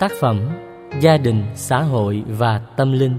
Tác 0.00 0.12
phẩm 0.20 0.48
Gia 1.00 1.16
đình, 1.16 1.44
xã 1.54 1.82
hội 1.82 2.24
và 2.28 2.58
tâm 2.58 2.92
linh. 2.92 3.18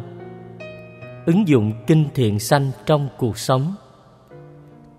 Ứng 1.26 1.48
dụng 1.48 1.74
kinh 1.88 2.06
thiện 2.14 2.40
sanh 2.40 2.72
trong 2.86 3.10
cuộc 3.18 3.38
sống. 3.38 3.76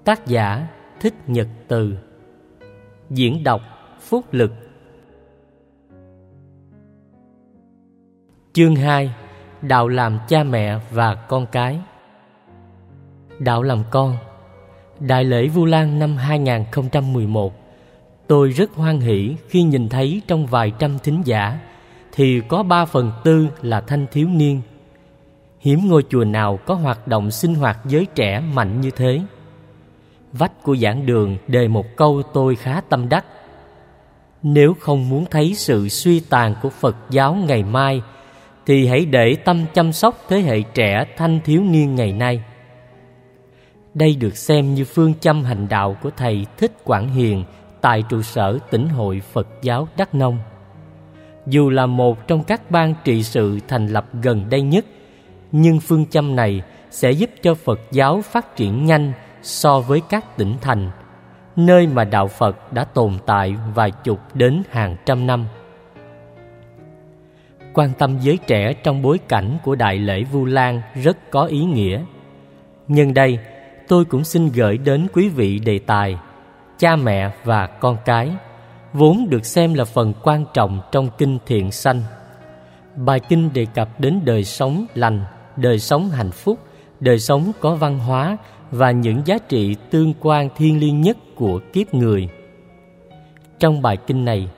Tác 0.05 0.27
giả 0.27 0.67
Thích 1.00 1.14
Nhật 1.27 1.49
Từ. 1.68 1.96
Diễn 3.11 3.45
đọc 3.45 3.61
Phúc 4.00 4.25
Lực. 4.32 4.53
Chương 8.53 8.77
2 8.77 9.14
Đạo 9.62 9.89
làm 9.89 10.19
cha 10.29 10.44
mẹ 10.44 10.79
và 10.91 11.14
con 11.14 11.46
cái. 11.53 11.80
Đạo 13.39 13.63
làm 13.63 13.83
con. 13.91 14.17
Đại 15.00 15.25
lễ 15.25 15.49
Vu 15.49 15.64
Lan 15.64 15.99
năm 15.99 16.17
2011 16.17 17.53
Tôi 18.27 18.50
rất 18.50 18.75
hoan 18.75 19.00
hỷ 19.00 19.36
khi 19.49 19.63
nhìn 19.63 19.89
thấy 19.89 20.22
trong 20.27 20.46
vài 20.46 20.72
trăm 20.79 20.99
thính 20.99 21.22
giả 21.25 21.58
thì 22.12 22.40
có 22.48 22.62
ba 22.62 22.84
phần 22.84 23.12
tư 23.25 23.48
là 23.62 23.80
thanh 23.80 24.07
thiếu 24.12 24.29
niên. 24.29 24.61
Hiếm 25.61 25.89
ngôi 25.89 26.04
chùa 26.08 26.25
nào 26.25 26.58
có 26.66 26.75
hoạt 26.75 27.08
động 27.08 27.30
sinh 27.30 27.54
hoạt 27.54 27.79
giới 27.86 28.07
trẻ 28.14 28.40
mạnh 28.40 28.80
như 28.80 28.90
thế. 28.90 29.21
Vách 30.32 30.62
của 30.62 30.76
giảng 30.76 31.07
đường 31.07 31.36
đề 31.46 31.68
một 31.68 31.86
câu 31.96 32.22
tôi 32.33 32.56
khá 32.56 32.80
tâm 32.88 33.08
đắc. 33.08 33.25
Nếu 34.42 34.75
không 34.80 35.08
muốn 35.08 35.25
thấy 35.30 35.55
sự 35.55 35.88
suy 35.88 36.20
tàn 36.20 36.55
của 36.62 36.70
Phật 36.70 36.97
giáo 37.11 37.34
ngày 37.34 37.62
mai, 37.62 38.02
thì 38.66 38.86
hãy 38.86 39.05
để 39.05 39.36
tâm 39.44 39.64
chăm 39.74 39.92
sóc 39.92 40.24
thế 40.28 40.41
hệ 40.41 40.62
trẻ 40.62 41.05
thanh 41.16 41.41
thiếu 41.44 41.62
niên 41.62 41.94
ngày 41.94 42.12
nay. 42.12 42.42
Đây 43.94 44.16
được 44.20 44.36
xem 44.36 44.74
như 44.74 44.84
phương 44.84 45.14
châm 45.20 45.44
hành 45.44 45.69
đạo 45.69 45.97
của 46.02 46.10
Thầy 46.16 46.47
Thích 46.58 46.72
Quảng 46.84 47.08
Hiền 47.08 47.44
tại 47.80 48.02
trụ 48.08 48.22
sở 48.22 48.58
tỉnh 48.70 48.88
hội 48.88 49.20
Phật 49.32 49.48
giáo 49.62 49.88
Đắk 49.97 50.14
Nông. 50.14 50.38
Dù 51.46 51.70
là 51.70 51.86
một 51.86 52.28
trong 52.28 52.44
các 52.44 52.70
ban 52.70 52.94
trị 53.04 53.22
sự 53.22 53.58
thành 53.68 53.86
lập 53.86 54.06
gần 54.22 54.50
đây 54.50 54.62
nhất, 54.62 54.84
nhưng 55.52 55.80
phương 55.80 56.06
châm 56.06 56.36
này 56.36 56.62
sẽ 56.90 57.10
giúp 57.10 57.30
cho 57.42 57.54
Phật 57.54 57.80
giáo 57.90 58.22
phát 58.22 58.56
triển 58.56 58.84
nhanh 58.84 59.12
so 59.42 59.80
với 59.80 60.00
các 60.08 60.36
tỉnh 60.36 60.54
thành, 60.60 60.90
nơi 61.56 61.86
mà 61.86 62.04
đạo 62.04 62.28
Phật 62.28 62.72
đã 62.72 62.84
tồn 62.84 63.18
tại 63.26 63.56
vài 63.74 63.90
chục 63.90 64.18
đến 64.34 64.62
hàng 64.70 64.96
trăm 65.06 65.26
năm. 65.26 65.46
Quan 67.74 67.90
tâm 67.98 68.18
giới 68.18 68.38
trẻ 68.46 68.72
trong 68.72 69.02
bối 69.02 69.18
cảnh 69.28 69.58
của 69.64 69.74
đại 69.74 69.98
lễ 69.98 70.24
Vu 70.24 70.44
Lan 70.44 70.82
rất 71.02 71.30
có 71.30 71.44
ý 71.44 71.64
nghĩa. 71.64 72.00
Nhân 72.88 73.14
đây, 73.14 73.38
tôi 73.88 74.04
cũng 74.04 74.24
xin 74.24 74.48
gửi 74.54 74.78
đến 74.78 75.06
quý 75.12 75.28
vị 75.28 75.58
đề 75.58 75.78
tài 75.78 76.18
cha 76.78 76.96
mẹ 76.96 77.30
và 77.44 77.66
con 77.66 77.96
cái 78.04 78.30
vốn 78.92 79.26
được 79.30 79.44
xem 79.44 79.74
là 79.74 79.84
phần 79.84 80.12
quan 80.22 80.44
trọng 80.54 80.80
trong 80.92 81.08
kinh 81.18 81.38
thiện 81.46 81.72
sanh. 81.72 82.02
Bài 82.96 83.20
kinh 83.20 83.52
đề 83.52 83.66
cập 83.74 84.00
đến 84.00 84.20
đời 84.24 84.44
sống 84.44 84.86
lành, 84.94 85.24
đời 85.56 85.78
sống 85.78 86.08
hạnh 86.08 86.30
phúc, 86.30 86.58
đời 87.00 87.18
sống 87.18 87.52
có 87.60 87.74
văn 87.74 87.98
hóa 87.98 88.36
và 88.70 88.90
những 88.90 89.22
giá 89.24 89.38
trị 89.38 89.76
tương 89.90 90.14
quan 90.20 90.48
thiêng 90.56 90.80
liêng 90.80 91.00
nhất 91.00 91.16
của 91.34 91.60
kiếp 91.72 91.94
người. 91.94 92.28
Trong 93.58 93.82
bài 93.82 93.96
kinh 93.96 94.24
này, 94.24 94.48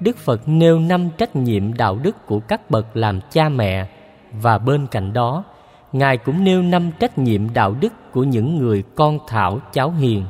đức 0.00 0.16
phật 0.16 0.48
nêu 0.48 0.78
năm 0.78 1.08
trách 1.18 1.36
nhiệm 1.36 1.74
đạo 1.74 1.98
đức 2.02 2.26
của 2.26 2.40
các 2.40 2.70
bậc 2.70 2.96
làm 2.96 3.20
cha 3.30 3.48
mẹ 3.48 3.86
và 4.32 4.58
bên 4.58 4.86
cạnh 4.86 5.12
đó, 5.12 5.44
ngài 5.92 6.16
cũng 6.16 6.44
nêu 6.44 6.62
năm 6.62 6.90
trách 6.98 7.18
nhiệm 7.18 7.54
đạo 7.54 7.74
đức 7.80 7.92
của 8.12 8.24
những 8.24 8.58
người 8.58 8.82
con 8.94 9.18
thảo 9.28 9.58
cháu 9.72 9.90
hiền 9.90 10.24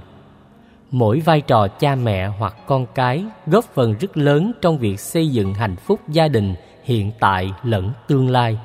mỗi 0.91 1.21
vai 1.21 1.41
trò 1.41 1.69
cha 1.69 1.94
mẹ 1.94 2.26
hoặc 2.26 2.54
con 2.66 2.87
cái 2.94 3.25
góp 3.47 3.65
phần 3.65 3.94
rất 4.00 4.16
lớn 4.16 4.53
trong 4.60 4.78
việc 4.78 5.00
xây 5.00 5.28
dựng 5.28 5.54
hạnh 5.54 5.76
phúc 5.76 6.00
gia 6.09 6.28
đình 6.28 6.54
hiện 6.84 7.12
tại 7.21 7.53
lẫn 7.62 7.93
tương 8.06 8.31
lai. 8.31 8.59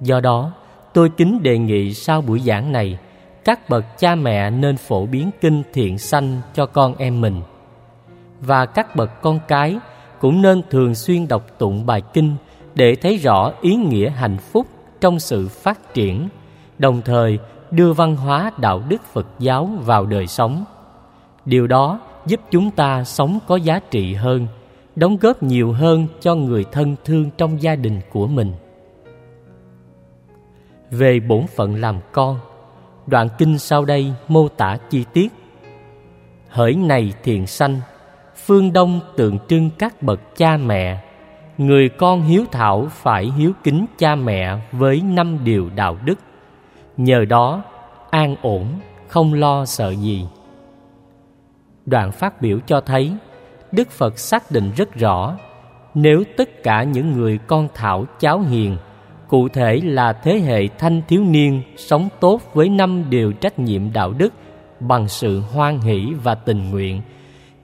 Do 0.00 0.20
đó, 0.20 0.52
tôi 0.94 1.10
kính 1.16 1.42
đề 1.42 1.58
nghị 1.58 1.94
sau 1.94 2.20
buổi 2.20 2.40
giảng 2.40 2.72
này, 2.72 2.98
các 3.44 3.68
bậc 3.68 3.98
cha 3.98 4.14
mẹ 4.14 4.50
nên 4.50 4.76
phổ 4.76 5.06
biến 5.06 5.30
kinh 5.40 5.62
thiện 5.72 5.98
sanh 5.98 6.40
cho 6.54 6.66
con 6.66 6.94
em 6.98 7.20
mình. 7.20 7.42
Và 8.40 8.66
các 8.66 8.96
bậc 8.96 9.22
con 9.22 9.40
cái 9.48 9.78
cũng 10.20 10.42
nên 10.42 10.62
thường 10.70 10.94
xuyên 10.94 11.28
đọc 11.28 11.46
tụng 11.58 11.86
bài 11.86 12.02
kinh 12.12 12.34
để 12.74 12.94
thấy 12.94 13.16
rõ 13.16 13.52
ý 13.60 13.74
nghĩa 13.74 14.10
hạnh 14.10 14.36
phúc 14.38 14.66
trong 15.00 15.20
sự 15.20 15.48
phát 15.48 15.94
triển, 15.94 16.28
đồng 16.78 17.02
thời 17.04 17.38
đưa 17.70 17.92
văn 17.92 18.16
hóa 18.16 18.52
đạo 18.58 18.82
đức 18.88 19.02
phật 19.12 19.26
giáo 19.38 19.66
vào 19.84 20.06
đời 20.06 20.26
sống 20.26 20.64
điều 21.46 21.66
đó 21.66 22.00
giúp 22.26 22.40
chúng 22.50 22.70
ta 22.70 23.04
sống 23.04 23.38
có 23.46 23.56
giá 23.56 23.80
trị 23.90 24.14
hơn, 24.14 24.46
đóng 24.96 25.16
góp 25.16 25.42
nhiều 25.42 25.72
hơn 25.72 26.06
cho 26.20 26.34
người 26.34 26.64
thân 26.72 26.96
thương 27.04 27.30
trong 27.36 27.62
gia 27.62 27.74
đình 27.76 28.00
của 28.10 28.26
mình. 28.26 28.52
Về 30.90 31.20
bổn 31.20 31.46
phận 31.56 31.74
làm 31.74 31.96
con, 32.12 32.38
đoạn 33.06 33.28
kinh 33.38 33.58
sau 33.58 33.84
đây 33.84 34.12
mô 34.28 34.48
tả 34.48 34.78
chi 34.90 35.04
tiết. 35.12 35.32
Hỡi 36.48 36.74
này 36.74 37.12
thiền 37.22 37.46
sanh, 37.46 37.80
phương 38.36 38.72
đông 38.72 39.00
tượng 39.16 39.38
trưng 39.48 39.70
các 39.78 40.02
bậc 40.02 40.36
cha 40.36 40.56
mẹ, 40.56 41.02
người 41.58 41.88
con 41.88 42.22
hiếu 42.22 42.44
thảo 42.52 42.86
phải 42.90 43.30
hiếu 43.36 43.52
kính 43.64 43.86
cha 43.98 44.14
mẹ 44.14 44.58
với 44.72 45.00
năm 45.00 45.38
điều 45.44 45.70
đạo 45.76 45.96
đức. 46.04 46.18
Nhờ 46.96 47.24
đó, 47.24 47.62
an 48.10 48.36
ổn, 48.42 48.66
không 49.08 49.34
lo 49.34 49.64
sợ 49.64 49.90
gì 49.90 50.26
đoạn 51.86 52.12
phát 52.12 52.42
biểu 52.42 52.58
cho 52.66 52.80
thấy, 52.80 53.12
Đức 53.72 53.90
Phật 53.90 54.18
xác 54.18 54.50
định 54.50 54.72
rất 54.76 54.94
rõ, 54.94 55.36
nếu 55.94 56.24
tất 56.36 56.62
cả 56.62 56.82
những 56.82 57.12
người 57.12 57.38
con 57.46 57.68
thảo 57.74 58.04
cháu 58.20 58.40
hiền, 58.40 58.76
cụ 59.28 59.48
thể 59.48 59.80
là 59.84 60.12
thế 60.12 60.38
hệ 60.38 60.68
thanh 60.78 61.02
thiếu 61.08 61.24
niên 61.24 61.62
sống 61.76 62.08
tốt 62.20 62.40
với 62.54 62.68
năm 62.68 63.04
điều 63.10 63.32
trách 63.32 63.58
nhiệm 63.58 63.92
đạo 63.92 64.12
đức 64.12 64.32
bằng 64.80 65.08
sự 65.08 65.40
hoan 65.40 65.80
hỷ 65.80 66.12
và 66.22 66.34
tình 66.34 66.70
nguyện, 66.70 67.02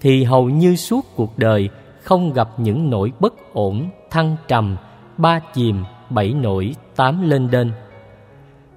thì 0.01 0.25
hầu 0.25 0.51
như 0.51 0.77
suốt 0.77 1.07
cuộc 1.17 1.39
đời 1.39 1.69
không 2.03 2.33
gặp 2.33 2.49
những 2.57 2.91
nỗi 2.91 3.13
bất 3.21 3.53
ổn, 3.53 3.91
thăng 4.11 4.37
trầm, 4.49 4.77
ba 5.17 5.41
chìm, 5.55 5.85
bảy 6.11 6.33
nổi, 6.33 6.75
tám 6.97 7.31
lên 7.31 7.51
đên 7.51 7.73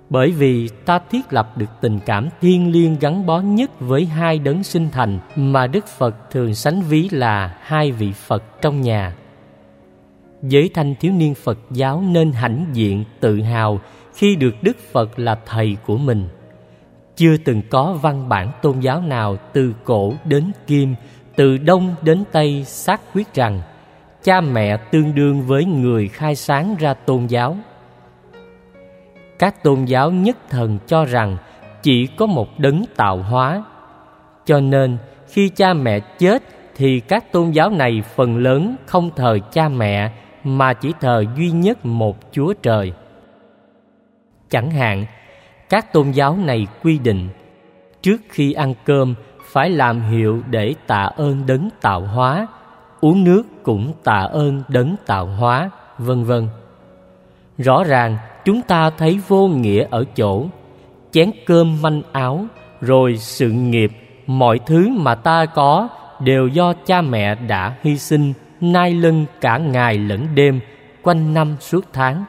bởi 0.09 0.31
vì 0.31 0.69
ta 0.85 0.99
thiết 1.11 1.33
lập 1.33 1.57
được 1.57 1.69
tình 1.81 1.99
cảm 2.05 2.29
thiêng 2.41 2.71
liêng 2.71 2.99
gắn 2.99 3.25
bó 3.25 3.39
nhất 3.39 3.71
với 3.79 4.05
hai 4.05 4.39
đấng 4.39 4.63
sinh 4.63 4.89
thành 4.91 5.19
mà 5.35 5.67
Đức 5.67 5.87
Phật 5.87 6.31
thường 6.31 6.55
sánh 6.55 6.81
ví 6.81 7.09
là 7.11 7.57
hai 7.61 7.91
vị 7.91 8.11
Phật 8.11 8.43
trong 8.61 8.81
nhà. 8.81 9.15
Giới 10.41 10.69
thanh 10.73 10.95
thiếu 10.95 11.13
niên 11.13 11.35
Phật 11.35 11.57
giáo 11.71 12.03
nên 12.07 12.31
hãnh 12.31 12.65
diện 12.73 13.03
tự 13.19 13.41
hào 13.41 13.79
khi 14.13 14.35
được 14.35 14.55
Đức 14.61 14.77
Phật 14.91 15.19
là 15.19 15.39
thầy 15.45 15.77
của 15.85 15.97
mình. 15.97 16.27
Chưa 17.15 17.37
từng 17.37 17.61
có 17.69 17.93
văn 18.01 18.29
bản 18.29 18.51
tôn 18.61 18.79
giáo 18.79 19.01
nào 19.01 19.37
từ 19.53 19.73
cổ 19.83 20.13
đến 20.25 20.51
kim, 20.67 20.95
từ 21.35 21.57
đông 21.57 21.95
đến 22.01 22.23
tây 22.31 22.63
xác 22.63 23.01
quyết 23.13 23.33
rằng 23.33 23.61
cha 24.23 24.41
mẹ 24.41 24.77
tương 24.77 25.15
đương 25.15 25.41
với 25.41 25.65
người 25.65 26.07
khai 26.07 26.35
sáng 26.35 26.75
ra 26.79 26.93
tôn 26.93 27.25
giáo 27.25 27.57
các 29.39 29.63
tôn 29.63 29.85
giáo 29.85 30.11
nhất 30.11 30.37
thần 30.49 30.77
cho 30.87 31.05
rằng 31.05 31.37
chỉ 31.83 32.07
có 32.07 32.25
một 32.25 32.59
đấng 32.59 32.83
tạo 32.95 33.17
hóa. 33.17 33.63
Cho 34.45 34.59
nên, 34.59 34.97
khi 35.27 35.49
cha 35.49 35.73
mẹ 35.73 35.99
chết 35.99 36.43
thì 36.75 36.99
các 36.99 37.31
tôn 37.31 37.51
giáo 37.51 37.69
này 37.69 38.03
phần 38.15 38.37
lớn 38.37 38.75
không 38.85 39.09
thờ 39.15 39.37
cha 39.51 39.69
mẹ, 39.69 40.11
mà 40.43 40.73
chỉ 40.73 40.93
thờ 41.01 41.23
duy 41.37 41.51
nhất 41.51 41.85
một 41.85 42.17
chúa 42.31 42.53
trời. 42.61 42.93
Chẳng 44.49 44.71
hạn, 44.71 45.05
các 45.69 45.93
tôn 45.93 46.11
giáo 46.11 46.37
này 46.37 46.67
quy 46.83 46.97
định, 46.97 47.29
trước 48.01 48.21
khi 48.29 48.53
ăn 48.53 48.73
cơm 48.85 49.15
phải 49.51 49.69
làm 49.69 50.01
hiệu 50.01 50.41
để 50.49 50.73
tạ 50.87 51.03
ơn 51.03 51.45
đấng 51.45 51.69
tạo 51.81 52.01
hóa, 52.01 52.47
uống 53.01 53.23
nước 53.23 53.43
cũng 53.63 53.93
tạ 54.03 54.19
ơn 54.31 54.63
đấng 54.67 54.95
tạo 55.05 55.25
hóa, 55.25 55.69
vân 55.97 56.23
vân. 56.23 56.47
Rõ 57.57 57.83
ràng 57.83 58.17
chúng 58.45 58.61
ta 58.61 58.89
thấy 58.89 59.19
vô 59.27 59.47
nghĩa 59.47 59.87
ở 59.89 60.05
chỗ, 60.15 60.45
chén 61.11 61.31
cơm 61.45 61.81
manh 61.81 62.01
áo, 62.11 62.45
rồi 62.81 63.17
sự 63.17 63.51
nghiệp, 63.51 63.91
mọi 64.27 64.59
thứ 64.65 64.89
mà 64.89 65.15
ta 65.15 65.45
có 65.45 65.87
đều 66.19 66.47
do 66.47 66.73
cha 66.73 67.01
mẹ 67.01 67.35
đã 67.35 67.75
hy 67.81 67.97
sinh, 67.97 68.33
nai 68.61 68.93
lưng 68.93 69.25
cả 69.41 69.57
ngày 69.57 69.97
lẫn 69.97 70.27
đêm, 70.35 70.59
quanh 71.03 71.33
năm 71.33 71.55
suốt 71.59 71.85
tháng. 71.93 72.25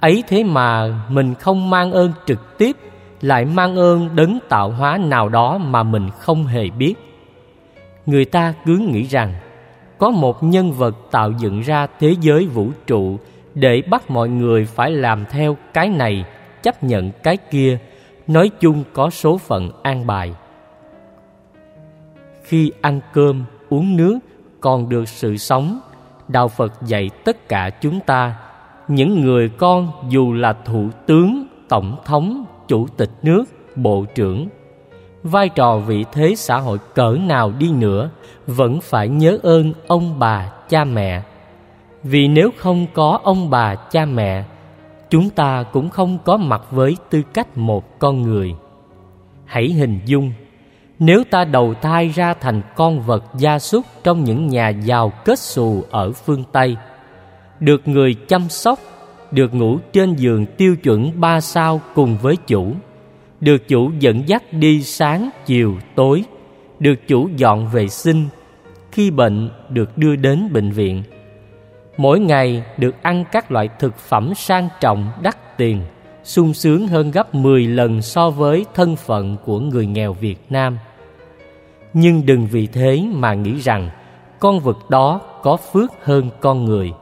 Ấy 0.00 0.24
thế 0.28 0.44
mà 0.44 1.00
mình 1.08 1.34
không 1.34 1.70
mang 1.70 1.92
ơn 1.92 2.12
trực 2.26 2.58
tiếp, 2.58 2.76
lại 3.20 3.44
mang 3.44 3.76
ơn 3.76 4.16
đấng 4.16 4.38
tạo 4.48 4.70
hóa 4.70 4.98
nào 4.98 5.28
đó 5.28 5.58
mà 5.58 5.82
mình 5.82 6.10
không 6.18 6.46
hề 6.46 6.70
biết. 6.70 6.94
Người 8.06 8.24
ta 8.24 8.54
cứ 8.66 8.76
nghĩ 8.76 9.02
rằng, 9.02 9.34
có 9.98 10.10
một 10.10 10.42
nhân 10.42 10.72
vật 10.72 10.94
tạo 11.10 11.30
dựng 11.30 11.60
ra 11.60 11.86
thế 12.00 12.14
giới 12.20 12.46
vũ 12.46 12.70
trụ 12.86 13.18
để 13.54 13.82
bắt 13.90 14.10
mọi 14.10 14.28
người 14.28 14.64
phải 14.64 14.90
làm 14.90 15.24
theo 15.30 15.56
cái 15.74 15.88
này, 15.88 16.24
chấp 16.62 16.84
nhận 16.84 17.10
cái 17.22 17.36
kia. 17.36 17.78
Nói 18.26 18.50
chung 18.60 18.84
có 18.92 19.10
số 19.10 19.38
phận 19.38 19.70
an 19.82 20.06
bài. 20.06 20.34
Khi 22.42 22.72
ăn 22.80 23.00
cơm, 23.12 23.44
uống 23.68 23.96
nước, 23.96 24.18
còn 24.60 24.88
được 24.88 25.08
sự 25.08 25.36
sống, 25.36 25.80
đạo 26.28 26.48
phật 26.48 26.72
dạy 26.82 27.10
tất 27.24 27.48
cả 27.48 27.70
chúng 27.70 28.00
ta, 28.00 28.36
những 28.88 29.20
người 29.20 29.48
con 29.48 29.92
dù 30.08 30.32
là 30.32 30.52
thủ 30.52 30.88
tướng, 31.06 31.46
tổng 31.68 31.96
thống, 32.04 32.44
chủ 32.68 32.86
tịch 32.96 33.10
nước, 33.22 33.44
bộ 33.76 34.04
trưởng, 34.14 34.48
vai 35.22 35.48
trò 35.48 35.78
vị 35.78 36.04
thế 36.12 36.34
xã 36.36 36.56
hội 36.56 36.78
cỡ 36.94 37.16
nào 37.20 37.52
đi 37.58 37.72
nữa, 37.72 38.10
vẫn 38.46 38.80
phải 38.80 39.08
nhớ 39.08 39.38
ơn 39.42 39.72
ông 39.86 40.18
bà, 40.18 40.52
cha 40.68 40.84
mẹ 40.84 41.22
vì 42.04 42.28
nếu 42.28 42.50
không 42.56 42.86
có 42.94 43.20
ông 43.22 43.50
bà, 43.50 43.74
cha 43.74 44.04
mẹ, 44.04 44.44
chúng 45.10 45.30
ta 45.30 45.62
cũng 45.72 45.90
không 45.90 46.18
có 46.24 46.36
mặt 46.36 46.62
với 46.70 46.96
tư 47.10 47.22
cách 47.34 47.58
một 47.58 47.98
con 47.98 48.22
người. 48.22 48.54
Hãy 49.44 49.68
hình 49.68 50.00
dung, 50.06 50.32
nếu 50.98 51.24
ta 51.30 51.44
đầu 51.44 51.74
thai 51.82 52.08
ra 52.08 52.34
thành 52.34 52.62
con 52.76 53.00
vật 53.00 53.24
gia 53.38 53.58
súc 53.58 53.84
trong 54.04 54.24
những 54.24 54.46
nhà 54.46 54.68
giàu 54.68 55.12
kết 55.24 55.38
xù 55.38 55.84
ở 55.90 56.12
phương 56.12 56.44
tây, 56.52 56.76
được 57.60 57.88
người 57.88 58.14
chăm 58.14 58.48
sóc, 58.48 58.78
được 59.30 59.54
ngủ 59.54 59.78
trên 59.92 60.14
giường 60.14 60.46
tiêu 60.46 60.76
chuẩn 60.76 61.20
ba 61.20 61.40
sao 61.40 61.80
cùng 61.94 62.18
với 62.22 62.36
chủ, 62.46 62.72
được 63.40 63.68
chủ 63.68 63.90
dẫn 64.00 64.28
dắt 64.28 64.42
đi 64.52 64.82
sáng, 64.82 65.30
chiều, 65.46 65.74
tối, 65.94 66.24
được 66.80 67.06
chủ 67.06 67.28
dọn 67.36 67.68
vệ 67.68 67.88
sinh, 67.88 68.28
khi 68.92 69.10
bệnh 69.10 69.50
được 69.68 69.98
đưa 69.98 70.16
đến 70.16 70.52
bệnh 70.52 70.70
viện 70.70 71.02
mỗi 71.96 72.20
ngày 72.20 72.62
được 72.76 73.02
ăn 73.02 73.24
các 73.32 73.52
loại 73.52 73.68
thực 73.78 73.98
phẩm 73.98 74.32
sang 74.34 74.68
trọng 74.80 75.10
đắt 75.22 75.56
tiền 75.56 75.82
sung 76.24 76.54
sướng 76.54 76.88
hơn 76.88 77.10
gấp 77.10 77.34
10 77.34 77.66
lần 77.66 78.02
so 78.02 78.30
với 78.30 78.66
thân 78.74 78.96
phận 78.96 79.36
của 79.44 79.60
người 79.60 79.86
nghèo 79.86 80.12
Việt 80.12 80.38
Nam. 80.50 80.78
Nhưng 81.92 82.26
đừng 82.26 82.46
vì 82.46 82.66
thế 82.66 83.04
mà 83.12 83.34
nghĩ 83.34 83.60
rằng 83.60 83.90
con 84.38 84.60
vật 84.60 84.90
đó 84.90 85.20
có 85.42 85.56
phước 85.56 85.90
hơn 86.04 86.30
con 86.40 86.64
người. 86.64 86.92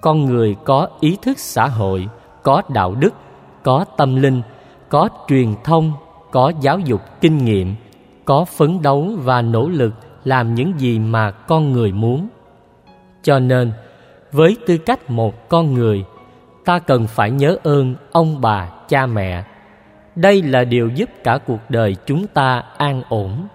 Con 0.00 0.24
người 0.24 0.56
có 0.64 0.88
ý 1.00 1.16
thức 1.22 1.38
xã 1.38 1.66
hội, 1.66 2.08
có 2.42 2.62
đạo 2.68 2.94
đức, 2.94 3.14
có 3.62 3.84
tâm 3.96 4.16
linh, 4.16 4.42
có 4.88 5.08
truyền 5.28 5.54
thông, 5.64 5.92
có 6.30 6.52
giáo 6.60 6.78
dục 6.78 7.00
kinh 7.20 7.44
nghiệm, 7.44 7.74
có 8.24 8.44
phấn 8.44 8.82
đấu 8.82 9.10
và 9.24 9.42
nỗ 9.42 9.68
lực 9.68 9.92
làm 10.24 10.54
những 10.54 10.72
gì 10.78 10.98
mà 10.98 11.30
con 11.30 11.72
người 11.72 11.92
muốn. 11.92 12.28
Cho 13.26 13.38
nên, 13.38 13.72
với 14.32 14.56
tư 14.66 14.78
cách 14.78 15.10
một 15.10 15.48
con 15.48 15.74
người, 15.74 16.04
ta 16.64 16.78
cần 16.78 17.06
phải 17.06 17.30
nhớ 17.30 17.56
ơn 17.62 17.94
ông 18.12 18.40
bà, 18.40 18.70
cha 18.88 19.06
mẹ. 19.06 19.44
Đây 20.16 20.42
là 20.42 20.64
điều 20.64 20.88
giúp 20.88 21.10
cả 21.24 21.38
cuộc 21.46 21.60
đời 21.68 21.96
chúng 22.06 22.26
ta 22.26 22.62
an 22.78 23.02
ổn. 23.08 23.46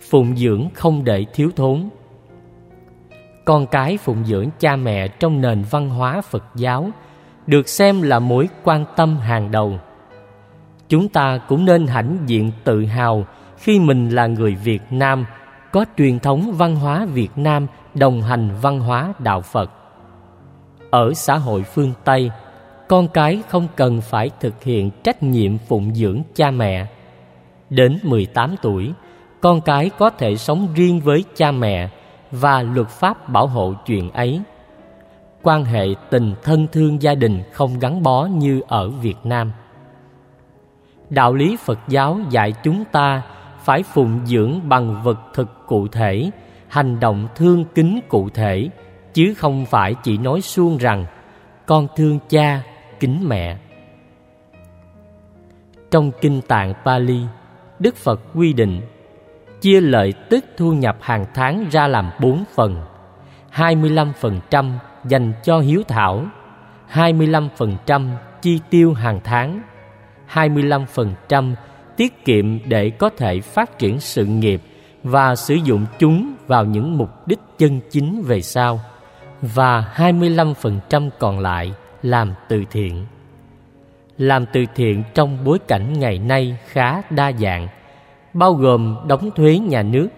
Phụng 0.00 0.36
dưỡng 0.36 0.68
không 0.74 1.04
để 1.04 1.24
thiếu 1.32 1.50
thốn 1.56 1.88
Con 3.44 3.66
cái 3.66 3.96
phụng 3.96 4.24
dưỡng 4.24 4.48
cha 4.58 4.76
mẹ 4.76 5.08
trong 5.08 5.40
nền 5.40 5.64
văn 5.70 5.88
hóa 5.88 6.20
Phật 6.20 6.44
giáo 6.54 6.90
được 7.46 7.68
xem 7.68 8.02
là 8.02 8.18
mối 8.18 8.48
quan 8.64 8.84
tâm 8.96 9.18
hàng 9.18 9.50
đầu. 9.50 9.78
Chúng 10.88 11.08
ta 11.08 11.38
cũng 11.38 11.64
nên 11.64 11.86
hãnh 11.86 12.18
diện 12.26 12.52
tự 12.64 12.84
hào 12.84 13.26
khi 13.58 13.78
mình 13.78 14.08
là 14.08 14.26
người 14.26 14.54
Việt 14.54 14.82
Nam 14.90 15.26
có 15.76 15.84
truyền 15.96 16.18
thống 16.18 16.52
văn 16.52 16.76
hóa 16.76 17.04
Việt 17.04 17.28
Nam 17.36 17.66
đồng 17.94 18.22
hành 18.22 18.50
văn 18.62 18.80
hóa 18.80 19.12
đạo 19.18 19.40
Phật. 19.40 19.70
Ở 20.90 21.14
xã 21.14 21.36
hội 21.36 21.62
phương 21.62 21.92
Tây, 22.04 22.30
con 22.88 23.08
cái 23.08 23.42
không 23.48 23.68
cần 23.76 24.00
phải 24.00 24.30
thực 24.40 24.62
hiện 24.62 24.90
trách 25.04 25.22
nhiệm 25.22 25.58
phụng 25.58 25.94
dưỡng 25.94 26.22
cha 26.34 26.50
mẹ. 26.50 26.86
Đến 27.70 27.98
18 28.02 28.54
tuổi, 28.62 28.92
con 29.40 29.60
cái 29.60 29.90
có 29.98 30.10
thể 30.10 30.36
sống 30.36 30.68
riêng 30.74 31.00
với 31.00 31.24
cha 31.36 31.50
mẹ 31.50 31.88
và 32.30 32.62
luật 32.62 32.88
pháp 32.88 33.28
bảo 33.28 33.46
hộ 33.46 33.74
chuyện 33.86 34.10
ấy. 34.10 34.40
Quan 35.42 35.64
hệ 35.64 35.86
tình 36.10 36.34
thân 36.42 36.66
thương 36.72 37.02
gia 37.02 37.14
đình 37.14 37.42
không 37.52 37.78
gắn 37.78 38.02
bó 38.02 38.24
như 38.24 38.60
ở 38.68 38.88
Việt 38.88 39.18
Nam. 39.24 39.52
Đạo 41.10 41.34
lý 41.34 41.56
Phật 41.56 41.78
giáo 41.88 42.20
dạy 42.30 42.52
chúng 42.62 42.84
ta 42.84 43.22
phải 43.66 43.82
phụng 43.82 44.20
dưỡng 44.26 44.68
bằng 44.68 45.02
vật 45.02 45.18
thực 45.34 45.66
cụ 45.66 45.88
thể, 45.88 46.30
hành 46.68 47.00
động 47.00 47.28
thương 47.34 47.64
kính 47.74 48.00
cụ 48.08 48.28
thể, 48.30 48.68
chứ 49.14 49.34
không 49.36 49.66
phải 49.66 49.94
chỉ 50.02 50.18
nói 50.18 50.40
suông 50.40 50.76
rằng 50.76 51.06
con 51.66 51.88
thương 51.96 52.18
cha, 52.28 52.62
kính 53.00 53.28
mẹ. 53.28 53.56
Trong 55.90 56.10
Kinh 56.20 56.40
Tạng 56.48 56.74
Pali, 56.84 57.20
Đức 57.78 57.96
Phật 57.96 58.20
quy 58.34 58.52
định 58.52 58.80
chia 59.60 59.80
lợi 59.80 60.14
tức 60.30 60.44
thu 60.56 60.72
nhập 60.72 60.96
hàng 61.00 61.26
tháng 61.34 61.66
ra 61.70 61.86
làm 61.86 62.10
bốn 62.20 62.44
phần. 62.54 62.82
25% 63.54 64.72
dành 65.04 65.32
cho 65.42 65.58
hiếu 65.58 65.82
thảo, 65.88 66.26
25% 66.92 68.10
chi 68.42 68.60
tiêu 68.70 68.92
hàng 68.92 69.20
tháng, 69.24 69.62
25% 70.32 71.54
tiết 71.96 72.24
kiệm 72.24 72.68
để 72.68 72.90
có 72.90 73.10
thể 73.16 73.40
phát 73.40 73.78
triển 73.78 74.00
sự 74.00 74.24
nghiệp 74.24 74.60
và 75.02 75.36
sử 75.36 75.54
dụng 75.54 75.86
chúng 75.98 76.34
vào 76.46 76.64
những 76.64 76.98
mục 76.98 77.26
đích 77.26 77.38
chân 77.58 77.80
chính 77.90 78.22
về 78.22 78.40
sau 78.42 78.80
và 79.42 79.92
25% 79.96 81.10
còn 81.18 81.38
lại 81.38 81.72
làm 82.02 82.34
từ 82.48 82.64
thiện. 82.70 83.06
Làm 84.18 84.46
từ 84.52 84.64
thiện 84.74 85.02
trong 85.14 85.44
bối 85.44 85.58
cảnh 85.58 85.92
ngày 85.98 86.18
nay 86.18 86.56
khá 86.66 87.02
đa 87.10 87.32
dạng, 87.32 87.68
bao 88.32 88.52
gồm 88.52 88.96
đóng 89.06 89.30
thuế 89.30 89.58
nhà 89.58 89.82
nước. 89.82 90.08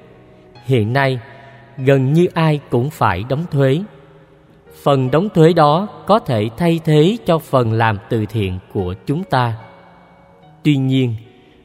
Hiện 0.64 0.92
nay, 0.92 1.20
gần 1.76 2.12
như 2.12 2.26
ai 2.34 2.60
cũng 2.70 2.90
phải 2.90 3.25
đóng 3.28 3.44
thuế. 3.50 3.80
Phần 4.82 5.10
đóng 5.10 5.28
thuế 5.34 5.52
đó 5.52 5.88
có 6.06 6.19
thể 6.19 6.48
thay 6.56 6.80
thế 6.84 7.16
cho 7.26 7.38
phần 7.38 7.72
làm 7.72 7.98
từ 8.08 8.26
thiện 8.26 8.58
của 8.72 8.94
chúng 9.06 9.25
ta. 9.25 9.54
Tuy 10.62 10.76
nhiên, 10.76 11.14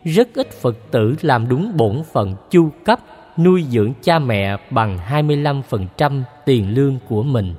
rất 0.04 0.30
ít 0.34 0.52
Phật 0.52 0.76
tử 0.92 1.16
làm 1.22 1.50
đúng 1.50 1.78
bổn 1.78 2.04
phận 2.14 2.36
chu 2.50 2.70
cấp 2.86 3.00
nuôi 3.38 3.64
dưỡng 3.70 3.94
cha 4.02 4.20
mẹ 4.20 4.58
bằng 4.70 5.00
25% 5.10 6.22
tiền 6.46 6.74
lương 6.74 6.98
của 7.08 7.24
mình. 7.24 7.54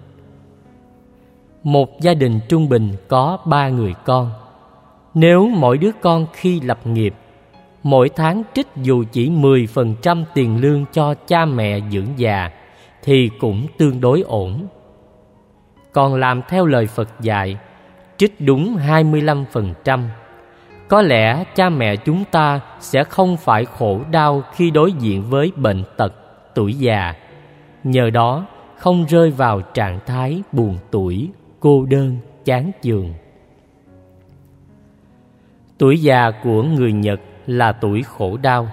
Một 1.62 2.00
gia 2.00 2.14
đình 2.14 2.40
trung 2.48 2.68
bình 2.68 2.92
có 3.08 3.38
ba 3.44 3.68
người 3.68 3.94
con. 4.04 4.30
Nếu 5.14 5.48
mỗi 5.48 5.78
đứa 5.78 5.90
con 6.00 6.26
khi 6.32 6.60
lập 6.60 6.86
nghiệp, 6.86 7.14
mỗi 7.82 8.08
tháng 8.08 8.42
trích 8.54 8.66
dù 8.76 9.04
chỉ 9.12 9.30
10% 9.30 10.24
tiền 10.34 10.60
lương 10.60 10.84
cho 10.92 11.14
cha 11.14 11.44
mẹ 11.44 11.80
dưỡng 11.90 12.08
già 12.16 12.50
thì 13.02 13.30
cũng 13.40 13.66
tương 13.78 14.00
đối 14.00 14.20
ổn. 14.20 14.66
Còn 15.92 16.14
làm 16.14 16.42
theo 16.48 16.66
lời 16.66 16.86
Phật 16.86 17.08
dạy, 17.20 17.58
trích 18.16 18.40
đúng 18.40 18.76
25%, 18.76 20.08
có 20.88 21.02
lẽ 21.02 21.44
cha 21.54 21.68
mẹ 21.68 21.96
chúng 21.96 22.24
ta 22.24 22.60
sẽ 22.80 23.04
không 23.04 23.36
phải 23.36 23.64
khổ 23.64 24.00
đau 24.10 24.42
khi 24.54 24.70
đối 24.70 24.92
diện 24.92 25.22
với 25.30 25.52
bệnh 25.56 25.84
tật, 25.96 26.14
tuổi 26.54 26.74
già. 26.74 27.14
Nhờ 27.84 28.10
đó, 28.10 28.46
không 28.76 29.04
rơi 29.08 29.30
vào 29.30 29.60
trạng 29.60 30.00
thái 30.06 30.42
buồn 30.52 30.78
tuổi, 30.90 31.30
cô 31.60 31.84
đơn, 31.84 32.16
chán 32.44 32.70
chường. 32.82 33.14
Tuổi 35.78 36.02
già 36.02 36.30
của 36.30 36.62
người 36.62 36.92
Nhật 36.92 37.20
là 37.46 37.72
tuổi 37.72 38.02
khổ 38.02 38.36
đau. 38.36 38.68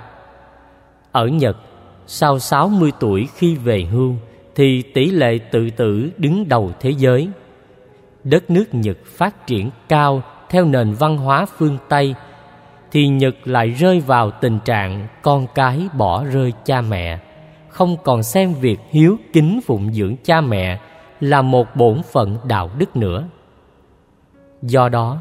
Ở 1.11 1.27
Nhật, 1.27 1.57
sau 2.07 2.39
60 2.39 2.91
tuổi 2.99 3.27
khi 3.35 3.55
về 3.55 3.81
hưu 3.81 4.15
thì 4.55 4.81
tỷ 4.81 5.05
lệ 5.05 5.39
tự 5.51 5.69
tử 5.69 6.09
đứng 6.17 6.47
đầu 6.47 6.71
thế 6.79 6.89
giới. 6.89 7.29
Đất 8.23 8.49
nước 8.49 8.65
Nhật 8.71 8.97
phát 9.05 9.47
triển 9.47 9.69
cao 9.89 10.21
theo 10.51 10.65
nền 10.65 10.93
văn 10.93 11.17
hóa 11.17 11.45
phương 11.45 11.77
Tây 11.89 12.15
thì 12.91 13.07
Nhật 13.07 13.35
lại 13.45 13.69
rơi 13.69 13.99
vào 13.99 14.31
tình 14.31 14.59
trạng 14.65 15.07
con 15.21 15.47
cái 15.55 15.87
bỏ 15.97 16.23
rơi 16.23 16.53
cha 16.65 16.81
mẹ, 16.81 17.19
không 17.69 17.97
còn 18.03 18.23
xem 18.23 18.53
việc 18.53 18.79
hiếu 18.89 19.17
kính 19.33 19.59
phụng 19.65 19.93
dưỡng 19.93 20.15
cha 20.23 20.41
mẹ 20.41 20.79
là 21.19 21.41
một 21.41 21.75
bổn 21.75 22.01
phận 22.11 22.37
đạo 22.47 22.69
đức 22.77 22.95
nữa. 22.95 23.27
Do 24.61 24.89
đó, 24.89 25.17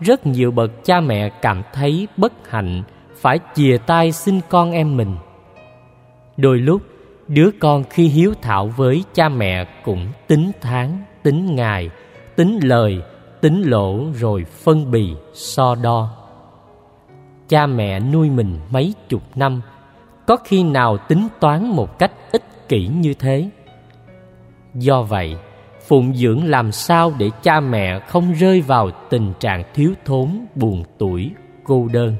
rất 0.00 0.26
nhiều 0.26 0.50
bậc 0.50 0.84
cha 0.84 1.00
mẹ 1.00 1.28
cảm 1.28 1.62
thấy 1.72 2.08
bất 2.16 2.50
hạnh 2.50 2.82
phải 3.16 3.38
chìa 3.54 3.76
tay 3.86 4.12
xin 4.12 4.40
con 4.48 4.72
em 4.72 4.96
mình. 4.96 5.16
Đôi 6.36 6.58
lúc, 6.58 6.82
đứa 7.28 7.50
con 7.60 7.84
khi 7.90 8.08
hiếu 8.08 8.34
thảo 8.42 8.66
với 8.66 9.04
cha 9.14 9.28
mẹ 9.28 9.64
cũng 9.84 10.06
tính 10.26 10.52
tháng, 10.60 10.98
tính 11.22 11.54
ngày, 11.54 11.90
tính 12.36 12.60
lời, 12.62 13.02
tính 13.44 13.62
lỗ 13.62 14.04
rồi 14.14 14.44
phân 14.44 14.90
bì, 14.90 15.14
so 15.32 15.74
đo. 15.74 16.10
Cha 17.48 17.66
mẹ 17.66 18.00
nuôi 18.00 18.30
mình 18.30 18.58
mấy 18.70 18.94
chục 19.08 19.22
năm, 19.34 19.62
có 20.26 20.36
khi 20.44 20.62
nào 20.62 20.96
tính 20.96 21.28
toán 21.40 21.68
một 21.68 21.98
cách 21.98 22.12
ích 22.32 22.68
kỷ 22.68 22.86
như 22.86 23.14
thế? 23.14 23.50
Do 24.74 25.02
vậy, 25.02 25.36
phụng 25.86 26.14
dưỡng 26.14 26.44
làm 26.44 26.72
sao 26.72 27.12
để 27.18 27.30
cha 27.42 27.60
mẹ 27.60 27.98
không 27.98 28.32
rơi 28.32 28.60
vào 28.60 28.90
tình 29.10 29.32
trạng 29.40 29.62
thiếu 29.74 29.92
thốn, 30.04 30.46
buồn 30.54 30.82
tuổi, 30.98 31.30
cô 31.64 31.88
đơn. 31.92 32.16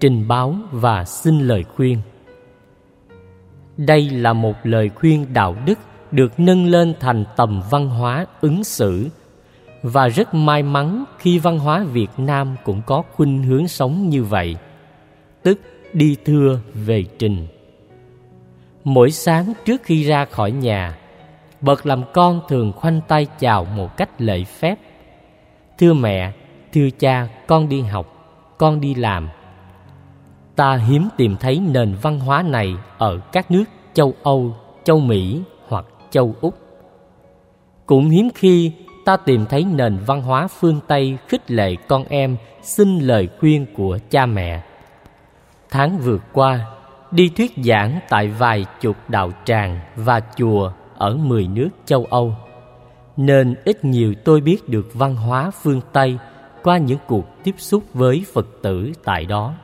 Trình 0.00 0.28
báo 0.28 0.54
và 0.70 1.04
xin 1.04 1.38
lời 1.38 1.64
khuyên 1.76 1.98
đây 3.76 4.10
là 4.10 4.32
một 4.32 4.54
lời 4.62 4.90
khuyên 4.94 5.26
đạo 5.32 5.56
đức 5.66 5.78
được 6.10 6.40
nâng 6.40 6.66
lên 6.66 6.94
thành 7.00 7.24
tầm 7.36 7.62
văn 7.70 7.88
hóa 7.88 8.26
ứng 8.40 8.64
xử 8.64 9.08
và 9.82 10.08
rất 10.08 10.34
may 10.34 10.62
mắn 10.62 11.04
khi 11.18 11.38
văn 11.38 11.58
hóa 11.58 11.84
Việt 11.84 12.10
Nam 12.16 12.56
cũng 12.64 12.82
có 12.86 13.02
khuynh 13.12 13.42
hướng 13.42 13.68
sống 13.68 14.08
như 14.08 14.24
vậy, 14.24 14.56
tức 15.42 15.60
đi 15.92 16.16
thưa 16.24 16.58
về 16.74 17.04
trình. 17.18 17.46
Mỗi 18.84 19.10
sáng 19.10 19.52
trước 19.64 19.82
khi 19.84 20.04
ra 20.04 20.24
khỏi 20.24 20.50
nhà, 20.50 20.98
bậc 21.60 21.86
làm 21.86 22.02
con 22.12 22.40
thường 22.48 22.72
khoanh 22.72 23.00
tay 23.08 23.26
chào 23.38 23.64
một 23.64 23.96
cách 23.96 24.20
lễ 24.20 24.44
phép. 24.44 24.78
Thưa 25.78 25.92
mẹ, 25.92 26.32
thưa 26.72 26.90
cha, 26.98 27.28
con 27.46 27.68
đi 27.68 27.80
học, 27.80 28.06
con 28.58 28.80
đi 28.80 28.94
làm. 28.94 29.28
Ta 30.56 30.76
hiếm 30.76 31.08
tìm 31.16 31.36
thấy 31.40 31.60
nền 31.72 31.94
văn 32.02 32.20
hóa 32.20 32.42
này 32.42 32.74
ở 32.98 33.20
các 33.32 33.50
nước 33.50 33.64
châu 33.94 34.14
Âu, 34.22 34.56
châu 34.84 35.00
Mỹ 35.00 35.42
châu 36.16 36.34
Úc. 36.40 36.54
Cũng 37.86 38.08
hiếm 38.08 38.28
khi 38.34 38.72
ta 39.04 39.16
tìm 39.16 39.46
thấy 39.46 39.64
nền 39.64 39.98
văn 40.06 40.22
hóa 40.22 40.48
phương 40.48 40.80
Tây 40.86 41.18
khích 41.28 41.50
lệ 41.50 41.74
con 41.88 42.04
em 42.08 42.36
xin 42.62 42.98
lời 42.98 43.28
khuyên 43.40 43.66
của 43.76 43.98
cha 44.10 44.26
mẹ. 44.26 44.62
Tháng 45.70 45.98
vừa 45.98 46.18
qua, 46.32 46.66
đi 47.10 47.28
thuyết 47.28 47.52
giảng 47.64 48.00
tại 48.08 48.28
vài 48.28 48.66
chục 48.80 48.96
đạo 49.08 49.30
tràng 49.44 49.80
và 49.96 50.20
chùa 50.36 50.72
ở 50.96 51.16
mười 51.16 51.48
nước 51.48 51.68
châu 51.84 52.06
Âu, 52.10 52.34
nên 53.16 53.54
ít 53.64 53.84
nhiều 53.84 54.14
tôi 54.24 54.40
biết 54.40 54.68
được 54.68 54.94
văn 54.94 55.16
hóa 55.16 55.50
phương 55.62 55.80
Tây 55.92 56.18
qua 56.62 56.78
những 56.78 56.98
cuộc 57.06 57.24
tiếp 57.44 57.54
xúc 57.58 57.82
với 57.94 58.24
Phật 58.34 58.46
tử 58.62 58.92
tại 59.04 59.24
đó. 59.24 59.54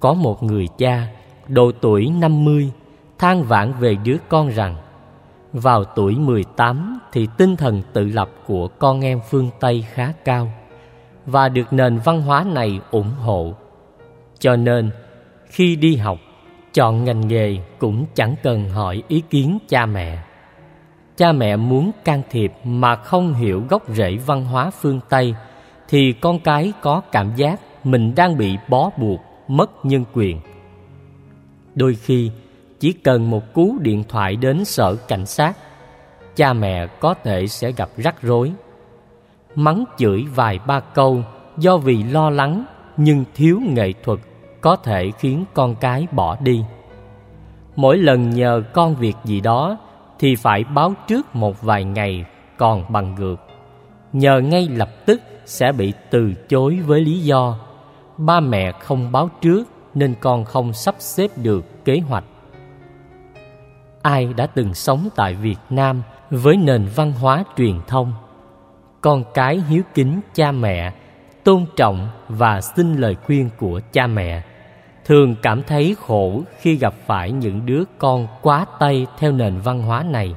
Có 0.00 0.14
một 0.14 0.42
người 0.42 0.66
cha, 0.78 1.08
độ 1.48 1.72
tuổi 1.80 2.10
50, 2.20 2.72
than 3.18 3.42
vãn 3.42 3.72
về 3.72 3.96
đứa 4.04 4.16
con 4.28 4.48
rằng 4.48 4.76
vào 5.52 5.84
tuổi 5.84 6.14
18 6.14 6.98
thì 7.12 7.28
tinh 7.36 7.56
thần 7.56 7.82
tự 7.92 8.04
lập 8.04 8.30
của 8.46 8.68
con 8.68 9.04
em 9.04 9.20
phương 9.30 9.50
Tây 9.60 9.84
khá 9.92 10.12
cao 10.24 10.52
và 11.26 11.48
được 11.48 11.72
nền 11.72 11.98
văn 11.98 12.22
hóa 12.22 12.44
này 12.44 12.80
ủng 12.90 13.10
hộ. 13.22 13.54
Cho 14.38 14.56
nên, 14.56 14.90
khi 15.46 15.76
đi 15.76 15.96
học, 15.96 16.18
chọn 16.74 17.04
ngành 17.04 17.28
nghề 17.28 17.58
cũng 17.78 18.06
chẳng 18.14 18.34
cần 18.42 18.68
hỏi 18.68 19.02
ý 19.08 19.22
kiến 19.30 19.58
cha 19.68 19.86
mẹ. 19.86 20.18
Cha 21.16 21.32
mẹ 21.32 21.56
muốn 21.56 21.90
can 22.04 22.22
thiệp 22.30 22.52
mà 22.64 22.96
không 22.96 23.34
hiểu 23.34 23.62
gốc 23.68 23.82
rễ 23.88 24.16
văn 24.16 24.44
hóa 24.44 24.70
phương 24.70 25.00
Tây 25.08 25.34
thì 25.88 26.12
con 26.12 26.40
cái 26.40 26.72
có 26.82 27.00
cảm 27.12 27.34
giác 27.36 27.60
mình 27.84 28.14
đang 28.14 28.38
bị 28.38 28.56
bó 28.68 28.90
buộc, 28.98 29.20
mất 29.48 29.70
nhân 29.84 30.04
quyền. 30.12 30.40
Đôi 31.74 31.94
khi, 31.94 32.30
chỉ 32.80 32.92
cần 32.92 33.30
một 33.30 33.54
cú 33.54 33.78
điện 33.80 34.04
thoại 34.08 34.36
đến 34.36 34.64
sở 34.64 34.96
cảnh 34.96 35.26
sát, 35.26 35.56
cha 36.36 36.52
mẹ 36.52 36.86
có 36.86 37.14
thể 37.14 37.46
sẽ 37.46 37.72
gặp 37.72 37.88
rắc 37.96 38.22
rối. 38.22 38.52
Mắng 39.54 39.84
chửi 39.98 40.24
vài 40.34 40.58
ba 40.66 40.80
câu 40.80 41.22
do 41.58 41.76
vì 41.76 42.02
lo 42.02 42.30
lắng 42.30 42.64
nhưng 42.96 43.24
thiếu 43.34 43.60
nghệ 43.68 43.92
thuật 44.04 44.18
có 44.60 44.76
thể 44.76 45.10
khiến 45.18 45.44
con 45.54 45.74
cái 45.74 46.06
bỏ 46.12 46.36
đi. 46.40 46.64
Mỗi 47.76 47.98
lần 47.98 48.30
nhờ 48.30 48.62
con 48.72 48.96
việc 48.96 49.16
gì 49.24 49.40
đó 49.40 49.78
thì 50.18 50.36
phải 50.36 50.64
báo 50.64 50.94
trước 51.08 51.36
một 51.36 51.62
vài 51.62 51.84
ngày 51.84 52.24
còn 52.56 52.84
bằng 52.92 53.14
ngược 53.14 53.36
nhờ 54.16 54.40
ngay 54.40 54.68
lập 54.68 55.06
tức 55.06 55.20
sẽ 55.46 55.72
bị 55.72 55.92
từ 56.10 56.32
chối 56.48 56.78
với 56.86 57.00
lý 57.00 57.20
do, 57.20 57.58
ba 58.16 58.40
mẹ 58.40 58.72
không 58.72 59.12
báo 59.12 59.30
trước 59.40 59.64
nên 59.94 60.14
con 60.20 60.44
không 60.44 60.72
sắp 60.72 60.94
xếp 60.98 61.30
được 61.36 61.84
kế 61.84 62.00
hoạch 62.08 62.24
ai 64.06 64.34
đã 64.36 64.46
từng 64.46 64.74
sống 64.74 65.08
tại 65.16 65.34
Việt 65.34 65.58
Nam 65.70 66.02
với 66.30 66.56
nền 66.56 66.86
văn 66.94 67.12
hóa 67.12 67.44
truyền 67.56 67.74
thông. 67.86 68.12
Con 69.00 69.24
cái 69.34 69.62
hiếu 69.68 69.82
kính 69.94 70.20
cha 70.34 70.52
mẹ, 70.52 70.92
tôn 71.44 71.66
trọng 71.76 72.08
và 72.28 72.60
xin 72.60 72.96
lời 72.96 73.16
khuyên 73.26 73.50
của 73.58 73.80
cha 73.92 74.06
mẹ, 74.06 74.42
thường 75.04 75.34
cảm 75.42 75.62
thấy 75.62 75.96
khổ 76.00 76.42
khi 76.60 76.76
gặp 76.76 76.94
phải 77.06 77.32
những 77.32 77.66
đứa 77.66 77.82
con 77.98 78.26
quá 78.42 78.66
tay 78.78 79.06
theo 79.18 79.32
nền 79.32 79.58
văn 79.58 79.82
hóa 79.82 80.02
này. 80.02 80.34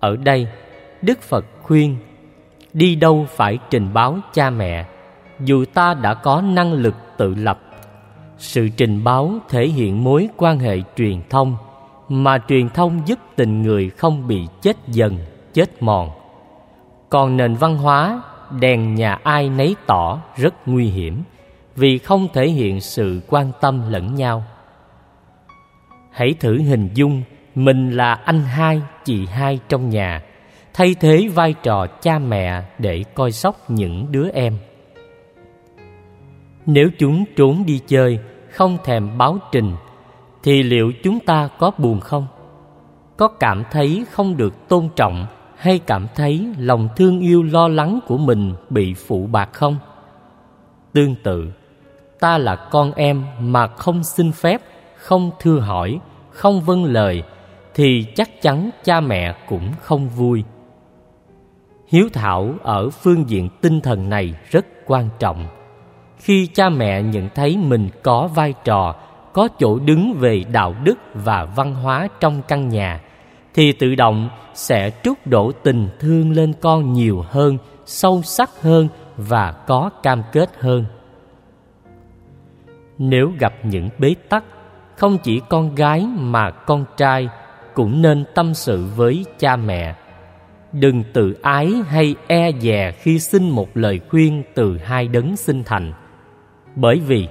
Ở 0.00 0.16
đây, 0.16 0.46
Đức 1.02 1.22
Phật 1.22 1.44
khuyên 1.62 1.96
đi 2.72 2.94
đâu 2.94 3.26
phải 3.28 3.58
trình 3.70 3.92
báo 3.92 4.18
cha 4.32 4.50
mẹ 4.50 4.86
dù 5.40 5.64
ta 5.74 5.94
đã 5.94 6.14
có 6.14 6.42
năng 6.42 6.72
lực 6.72 6.94
tự 7.16 7.34
lập 7.34 7.60
sự 8.38 8.68
trình 8.76 9.04
báo 9.04 9.34
thể 9.48 9.66
hiện 9.66 10.04
mối 10.04 10.28
quan 10.36 10.58
hệ 10.58 10.78
truyền 10.96 11.20
thông 11.30 11.56
mà 12.12 12.38
truyền 12.48 12.68
thông 12.68 13.02
giúp 13.06 13.18
tình 13.36 13.62
người 13.62 13.90
không 13.90 14.28
bị 14.28 14.46
chết 14.62 14.76
dần, 14.88 15.18
chết 15.52 15.82
mòn. 15.82 16.10
Còn 17.08 17.36
nền 17.36 17.54
văn 17.54 17.76
hóa 17.76 18.22
đèn 18.60 18.94
nhà 18.94 19.18
ai 19.22 19.48
nấy 19.48 19.76
tỏ 19.86 20.20
rất 20.36 20.54
nguy 20.66 20.86
hiểm 20.86 21.22
vì 21.76 21.98
không 21.98 22.28
thể 22.32 22.48
hiện 22.48 22.80
sự 22.80 23.20
quan 23.28 23.52
tâm 23.60 23.90
lẫn 23.90 24.14
nhau. 24.14 24.44
Hãy 26.10 26.34
thử 26.40 26.58
hình 26.58 26.88
dung 26.94 27.22
mình 27.54 27.90
là 27.90 28.14
anh 28.14 28.40
hai, 28.40 28.82
chị 29.04 29.26
hai 29.26 29.60
trong 29.68 29.90
nhà, 29.90 30.22
thay 30.74 30.94
thế 31.00 31.28
vai 31.34 31.54
trò 31.62 31.86
cha 31.86 32.18
mẹ 32.18 32.62
để 32.78 33.04
coi 33.14 33.32
sóc 33.32 33.70
những 33.70 34.12
đứa 34.12 34.28
em. 34.30 34.58
Nếu 36.66 36.88
chúng 36.98 37.24
trốn 37.36 37.66
đi 37.66 37.80
chơi, 37.86 38.18
không 38.50 38.78
thèm 38.84 39.18
báo 39.18 39.38
trình 39.52 39.72
thì 40.42 40.62
liệu 40.62 40.92
chúng 41.02 41.20
ta 41.20 41.48
có 41.58 41.70
buồn 41.78 42.00
không? 42.00 42.26
Có 43.16 43.28
cảm 43.28 43.62
thấy 43.70 44.04
không 44.10 44.36
được 44.36 44.68
tôn 44.68 44.88
trọng 44.96 45.26
hay 45.56 45.78
cảm 45.78 46.06
thấy 46.14 46.46
lòng 46.58 46.88
thương 46.96 47.20
yêu 47.20 47.42
lo 47.42 47.68
lắng 47.68 48.00
của 48.06 48.18
mình 48.18 48.54
bị 48.70 48.94
phụ 48.94 49.26
bạc 49.26 49.50
không? 49.52 49.76
Tương 50.92 51.14
tự, 51.14 51.52
ta 52.20 52.38
là 52.38 52.56
con 52.56 52.92
em 52.92 53.24
mà 53.40 53.66
không 53.66 54.04
xin 54.04 54.32
phép, 54.32 54.60
không 54.96 55.30
thưa 55.40 55.58
hỏi, 55.58 56.00
không 56.30 56.60
vâng 56.60 56.84
lời, 56.84 57.22
thì 57.74 58.06
chắc 58.16 58.42
chắn 58.42 58.70
cha 58.84 59.00
mẹ 59.00 59.36
cũng 59.48 59.72
không 59.80 60.08
vui. 60.08 60.44
Hiếu 61.88 62.08
thảo 62.12 62.54
ở 62.62 62.90
phương 62.90 63.30
diện 63.30 63.48
tinh 63.60 63.80
thần 63.80 64.08
này 64.08 64.34
rất 64.50 64.66
quan 64.86 65.08
trọng. 65.18 65.46
Khi 66.18 66.46
cha 66.46 66.68
mẹ 66.68 67.02
nhận 67.02 67.28
thấy 67.34 67.56
mình 67.56 67.88
có 68.02 68.28
vai 68.34 68.54
trò 68.64 68.94
có 69.32 69.48
chỗ 69.58 69.78
đứng 69.78 70.14
về 70.18 70.44
đạo 70.52 70.74
đức 70.84 70.98
và 71.14 71.44
văn 71.44 71.74
hóa 71.74 72.08
trong 72.20 72.42
căn 72.48 72.68
nhà, 72.68 73.00
thì 73.54 73.72
tự 73.72 73.94
động 73.94 74.30
sẽ 74.54 74.90
trút 75.02 75.18
đổ 75.24 75.52
tình 75.52 75.88
thương 75.98 76.32
lên 76.32 76.52
con 76.60 76.92
nhiều 76.92 77.24
hơn, 77.28 77.58
sâu 77.86 78.22
sắc 78.22 78.50
hơn 78.62 78.88
và 79.16 79.52
có 79.52 79.90
cam 80.02 80.22
kết 80.32 80.50
hơn. 80.58 80.84
Nếu 82.98 83.32
gặp 83.38 83.54
những 83.62 83.88
bế 83.98 84.14
tắc, 84.28 84.44
không 84.96 85.18
chỉ 85.18 85.40
con 85.48 85.74
gái 85.74 86.06
mà 86.18 86.50
con 86.50 86.84
trai 86.96 87.28
cũng 87.74 88.02
nên 88.02 88.24
tâm 88.34 88.54
sự 88.54 88.84
với 88.96 89.24
cha 89.38 89.56
mẹ. 89.56 89.94
Đừng 90.72 91.02
tự 91.12 91.36
ái 91.42 91.72
hay 91.88 92.14
e 92.26 92.52
dè 92.60 92.92
khi 92.92 93.18
xin 93.18 93.50
một 93.50 93.68
lời 93.74 94.00
khuyên 94.08 94.42
từ 94.54 94.78
hai 94.78 95.08
đấng 95.08 95.36
sinh 95.36 95.62
thành, 95.64 95.92
bởi 96.74 97.00
vì 97.00 97.28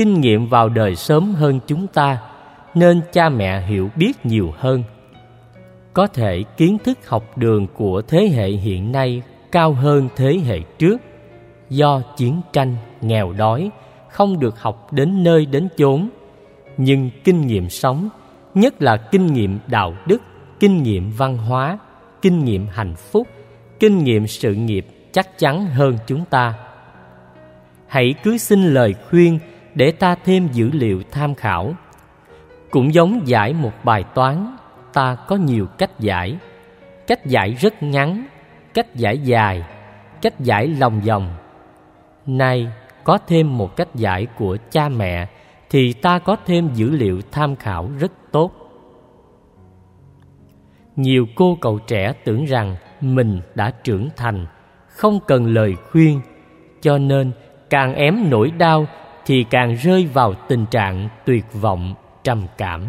kinh 0.00 0.20
nghiệm 0.20 0.46
vào 0.46 0.68
đời 0.68 0.96
sớm 0.96 1.34
hơn 1.34 1.60
chúng 1.66 1.86
ta, 1.86 2.18
nên 2.74 3.00
cha 3.12 3.28
mẹ 3.28 3.60
hiểu 3.60 3.90
biết 3.96 4.26
nhiều 4.26 4.54
hơn. 4.58 4.82
Có 5.92 6.06
thể 6.06 6.44
kiến 6.56 6.78
thức 6.84 7.08
học 7.08 7.38
đường 7.38 7.66
của 7.74 8.02
thế 8.02 8.28
hệ 8.28 8.48
hiện 8.48 8.92
nay 8.92 9.22
cao 9.52 9.72
hơn 9.72 10.08
thế 10.16 10.38
hệ 10.46 10.60
trước. 10.78 10.96
Do 11.70 12.00
chiến 12.16 12.40
tranh, 12.52 12.76
nghèo 13.00 13.32
đói, 13.32 13.70
không 14.08 14.38
được 14.38 14.60
học 14.60 14.92
đến 14.92 15.24
nơi 15.24 15.46
đến 15.46 15.68
chốn. 15.76 16.08
Nhưng 16.76 17.10
kinh 17.24 17.46
nghiệm 17.46 17.68
sống, 17.68 18.08
nhất 18.54 18.82
là 18.82 18.96
kinh 18.96 19.26
nghiệm 19.26 19.58
đạo 19.66 19.94
đức, 20.06 20.22
kinh 20.60 20.82
nghiệm 20.82 21.10
văn 21.10 21.36
hóa, 21.36 21.78
kinh 22.22 22.44
nghiệm 22.44 22.66
hạnh 22.72 22.94
phúc, 22.96 23.28
kinh 23.80 23.98
nghiệm 23.98 24.26
sự 24.26 24.54
nghiệp 24.54 24.86
chắc 25.12 25.38
chắn 25.38 25.66
hơn 25.66 25.98
chúng 26.06 26.24
ta. 26.24 26.54
Hãy 27.86 28.14
cứ 28.22 28.38
xin 28.38 28.74
lời 28.74 28.94
khuyên 29.10 29.38
để 29.74 29.92
ta 29.92 30.14
thêm 30.14 30.48
dữ 30.52 30.70
liệu 30.72 31.02
tham 31.10 31.34
khảo. 31.34 31.74
Cũng 32.70 32.94
giống 32.94 33.20
giải 33.24 33.52
một 33.52 33.72
bài 33.84 34.04
toán, 34.14 34.56
ta 34.92 35.14
có 35.14 35.36
nhiều 35.36 35.66
cách 35.78 36.00
giải. 36.00 36.36
Cách 37.06 37.26
giải 37.26 37.50
rất 37.60 37.82
ngắn, 37.82 38.26
cách 38.74 38.94
giải 38.94 39.18
dài, 39.18 39.64
cách 40.22 40.40
giải 40.40 40.68
lòng 40.68 41.00
vòng. 41.00 41.34
Nay 42.26 42.68
có 43.04 43.18
thêm 43.26 43.58
một 43.58 43.76
cách 43.76 43.88
giải 43.94 44.26
của 44.26 44.56
cha 44.70 44.88
mẹ 44.88 45.28
thì 45.70 45.92
ta 45.92 46.18
có 46.18 46.36
thêm 46.46 46.70
dữ 46.74 46.90
liệu 46.90 47.20
tham 47.32 47.56
khảo 47.56 47.90
rất 47.98 48.12
tốt. 48.32 48.52
Nhiều 50.96 51.26
cô 51.34 51.58
cậu 51.60 51.78
trẻ 51.78 52.12
tưởng 52.24 52.44
rằng 52.44 52.76
mình 53.00 53.40
đã 53.54 53.70
trưởng 53.84 54.08
thành, 54.16 54.46
không 54.88 55.20
cần 55.26 55.46
lời 55.46 55.76
khuyên, 55.90 56.20
cho 56.80 56.98
nên 56.98 57.30
càng 57.70 57.94
ém 57.94 58.30
nỗi 58.30 58.50
đau 58.50 58.86
thì 59.30 59.44
càng 59.44 59.74
rơi 59.74 60.06
vào 60.06 60.34
tình 60.48 60.66
trạng 60.66 61.08
tuyệt 61.24 61.44
vọng, 61.52 61.94
trầm 62.24 62.46
cảm. 62.58 62.84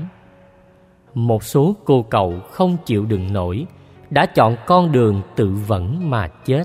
Một 1.13 1.43
số 1.43 1.75
cô 1.85 2.05
cậu 2.09 2.39
không 2.51 2.77
chịu 2.85 3.05
đựng 3.05 3.33
nổi, 3.33 3.65
đã 4.09 4.25
chọn 4.25 4.55
con 4.65 4.91
đường 4.91 5.21
tự 5.35 5.55
vẫn 5.67 6.09
mà 6.09 6.27
chết. 6.27 6.63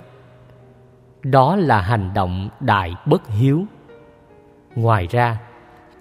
Đó 1.22 1.56
là 1.56 1.80
hành 1.80 2.10
động 2.14 2.48
đại 2.60 2.94
bất 3.06 3.28
hiếu. 3.28 3.64
Ngoài 4.74 5.06
ra, 5.10 5.38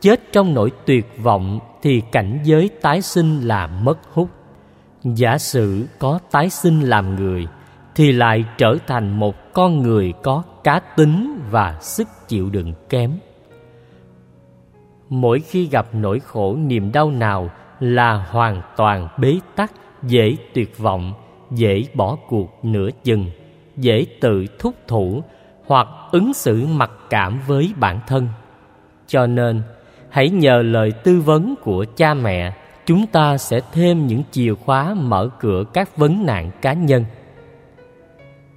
chết 0.01 0.31
trong 0.31 0.53
nỗi 0.53 0.71
tuyệt 0.85 1.05
vọng 1.23 1.59
thì 1.81 2.01
cảnh 2.11 2.39
giới 2.43 2.69
tái 2.81 3.01
sinh 3.01 3.41
là 3.41 3.67
mất 3.67 3.97
hút. 4.13 4.29
Giả 5.03 5.37
sử 5.37 5.85
có 5.99 6.19
tái 6.31 6.49
sinh 6.49 6.81
làm 6.81 7.15
người, 7.15 7.47
thì 7.95 8.11
lại 8.11 8.45
trở 8.57 8.77
thành 8.87 9.19
một 9.19 9.35
con 9.53 9.81
người 9.81 10.13
có 10.23 10.43
cá 10.63 10.79
tính 10.79 11.39
và 11.51 11.77
sức 11.81 12.07
chịu 12.27 12.49
đựng 12.49 12.73
kém 12.89 13.11
mỗi 15.09 15.39
khi 15.39 15.67
gặp 15.67 15.87
nỗi 15.93 16.19
khổ, 16.19 16.55
niềm 16.55 16.91
đau 16.91 17.11
nào 17.11 17.49
là 17.79 18.13
hoàn 18.13 18.61
toàn 18.77 19.07
bế 19.19 19.39
tắc, 19.55 19.71
dễ 20.03 20.35
tuyệt 20.53 20.77
vọng, 20.77 21.13
dễ 21.51 21.83
bỏ 21.93 22.17
cuộc 22.27 22.59
nửa 22.63 22.89
chừng, 23.03 23.31
dễ 23.77 24.05
tự 24.21 24.45
thúc 24.59 24.75
thủ 24.87 25.23
hoặc 25.65 25.87
ứng 26.11 26.33
xử 26.33 26.65
mặc 26.65 26.91
cảm 27.09 27.39
với 27.47 27.73
bản 27.79 27.99
thân. 28.07 28.27
Cho 29.07 29.27
nên, 29.27 29.61
hãy 30.09 30.29
nhờ 30.29 30.61
lời 30.61 30.91
tư 30.91 31.19
vấn 31.19 31.55
của 31.63 31.85
cha 31.95 32.13
mẹ, 32.13 32.53
chúng 32.85 33.07
ta 33.07 33.37
sẽ 33.37 33.59
thêm 33.71 34.07
những 34.07 34.23
chìa 34.31 34.53
khóa 34.53 34.93
mở 34.93 35.29
cửa 35.39 35.63
các 35.73 35.97
vấn 35.97 36.25
nạn 36.25 36.51
cá 36.61 36.73
nhân. 36.73 37.05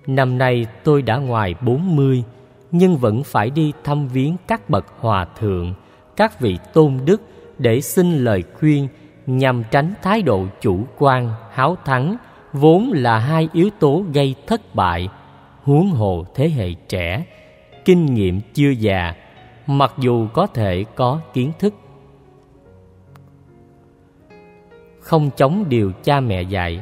Năm 0.07 0.39
nay 0.39 0.67
tôi 0.85 1.03
đã 1.03 1.17
ngoài 1.17 1.55
bốn 1.61 1.97
mươi, 1.97 2.25
nhưng 2.71 2.97
vẫn 2.97 3.23
phải 3.23 3.51
đi 3.51 3.73
thăm 3.85 4.09
viếng 4.09 4.37
các 4.47 4.71
bậc 4.71 4.85
hòa 5.01 5.27
thượng 5.39 5.75
các 6.19 6.41
vị 6.41 6.59
tôn 6.73 6.99
đức 7.05 7.23
để 7.59 7.81
xin 7.81 8.25
lời 8.25 8.45
khuyên 8.59 8.89
nhằm 9.27 9.63
tránh 9.71 9.95
thái 10.03 10.23
độ 10.23 10.47
chủ 10.61 10.85
quan, 10.99 11.33
háo 11.53 11.77
thắng, 11.85 12.17
vốn 12.53 12.91
là 12.95 13.19
hai 13.19 13.49
yếu 13.53 13.71
tố 13.79 14.05
gây 14.15 14.35
thất 14.47 14.75
bại, 14.75 15.09
huống 15.63 15.91
hồ 15.91 16.25
thế 16.35 16.49
hệ 16.49 16.73
trẻ. 16.89 17.25
Kinh 17.85 18.15
nghiệm 18.15 18.41
chưa 18.55 18.71
già, 18.71 19.15
mặc 19.67 19.93
dù 19.99 20.29
có 20.33 20.47
thể 20.47 20.85
có 20.95 21.21
kiến 21.33 21.53
thức. 21.59 21.75
Không 25.01 25.31
chống 25.37 25.65
điều 25.69 25.93
cha 26.03 26.21
mẹ 26.21 26.43
dạy. 26.43 26.81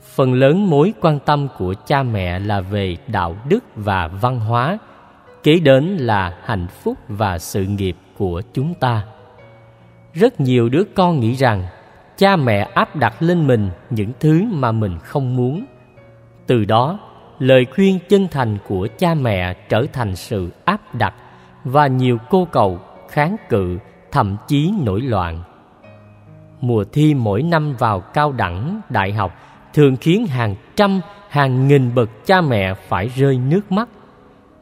Phần 0.00 0.34
lớn 0.34 0.70
mối 0.70 0.92
quan 1.00 1.18
tâm 1.18 1.48
của 1.58 1.74
cha 1.86 2.02
mẹ 2.02 2.38
là 2.38 2.60
về 2.60 2.96
đạo 3.06 3.36
đức 3.48 3.64
và 3.74 4.08
văn 4.08 4.40
hóa 4.40 4.78
kế 5.42 5.60
đến 5.60 5.96
là 5.96 6.36
hạnh 6.44 6.66
phúc 6.68 6.98
và 7.08 7.38
sự 7.38 7.64
nghiệp 7.64 7.96
của 8.18 8.42
chúng 8.54 8.74
ta. 8.74 9.04
Rất 10.12 10.40
nhiều 10.40 10.68
đứa 10.68 10.84
con 10.94 11.20
nghĩ 11.20 11.34
rằng 11.34 11.66
cha 12.16 12.36
mẹ 12.36 12.68
áp 12.74 12.96
đặt 12.96 13.22
lên 13.22 13.46
mình 13.46 13.70
những 13.90 14.12
thứ 14.20 14.44
mà 14.52 14.72
mình 14.72 14.98
không 14.98 15.36
muốn. 15.36 15.64
Từ 16.46 16.64
đó, 16.64 16.98
lời 17.38 17.66
khuyên 17.74 17.98
chân 18.08 18.28
thành 18.30 18.58
của 18.68 18.88
cha 18.98 19.14
mẹ 19.14 19.54
trở 19.68 19.86
thành 19.92 20.16
sự 20.16 20.50
áp 20.64 20.94
đặt 20.94 21.14
và 21.64 21.86
nhiều 21.86 22.18
cô 22.30 22.44
cầu 22.44 22.78
kháng 23.08 23.36
cự, 23.48 23.78
thậm 24.12 24.36
chí 24.48 24.72
nổi 24.84 25.00
loạn. 25.00 25.42
Mùa 26.60 26.84
thi 26.92 27.14
mỗi 27.14 27.42
năm 27.42 27.74
vào 27.78 28.00
cao 28.00 28.32
đẳng 28.32 28.80
đại 28.88 29.12
học 29.12 29.32
thường 29.74 29.96
khiến 29.96 30.26
hàng 30.26 30.54
trăm, 30.76 31.00
hàng 31.28 31.68
nghìn 31.68 31.94
bậc 31.94 32.26
cha 32.26 32.40
mẹ 32.40 32.74
phải 32.74 33.08
rơi 33.08 33.38
nước 33.38 33.72
mắt 33.72 33.88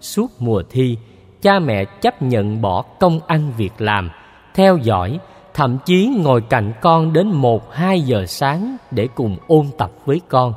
suốt 0.00 0.30
mùa 0.38 0.62
thi, 0.70 0.96
cha 1.42 1.58
mẹ 1.58 1.84
chấp 1.84 2.22
nhận 2.22 2.62
bỏ 2.62 2.82
công 3.00 3.20
ăn 3.26 3.52
việc 3.56 3.72
làm, 3.78 4.11
theo 4.54 4.76
dõi, 4.76 5.18
thậm 5.54 5.78
chí 5.84 6.11
ngồi 6.22 6.40
cạnh 6.40 6.72
con 6.80 7.12
đến 7.12 7.28
một, 7.28 7.72
hai 7.74 8.00
giờ 8.00 8.26
sáng 8.26 8.76
để 8.90 9.08
cùng 9.14 9.37
ôn 9.46 9.66
tập 9.78 9.90
với 10.04 10.20
con. 10.28 10.54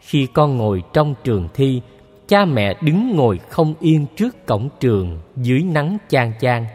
Khi 0.00 0.26
con 0.26 0.56
ngồi 0.56 0.82
trong 0.92 1.14
trường 1.24 1.48
thi, 1.54 1.80
cha 2.28 2.44
mẹ 2.44 2.74
đứng 2.80 3.16
ngồi 3.16 3.40
không 3.48 3.74
yên 3.80 4.06
trước 4.16 4.46
cổng 4.46 4.68
trường 4.80 5.18
dưới 5.36 5.62
nắng 5.62 5.98
chang 6.08 6.32
chang. 6.40 6.66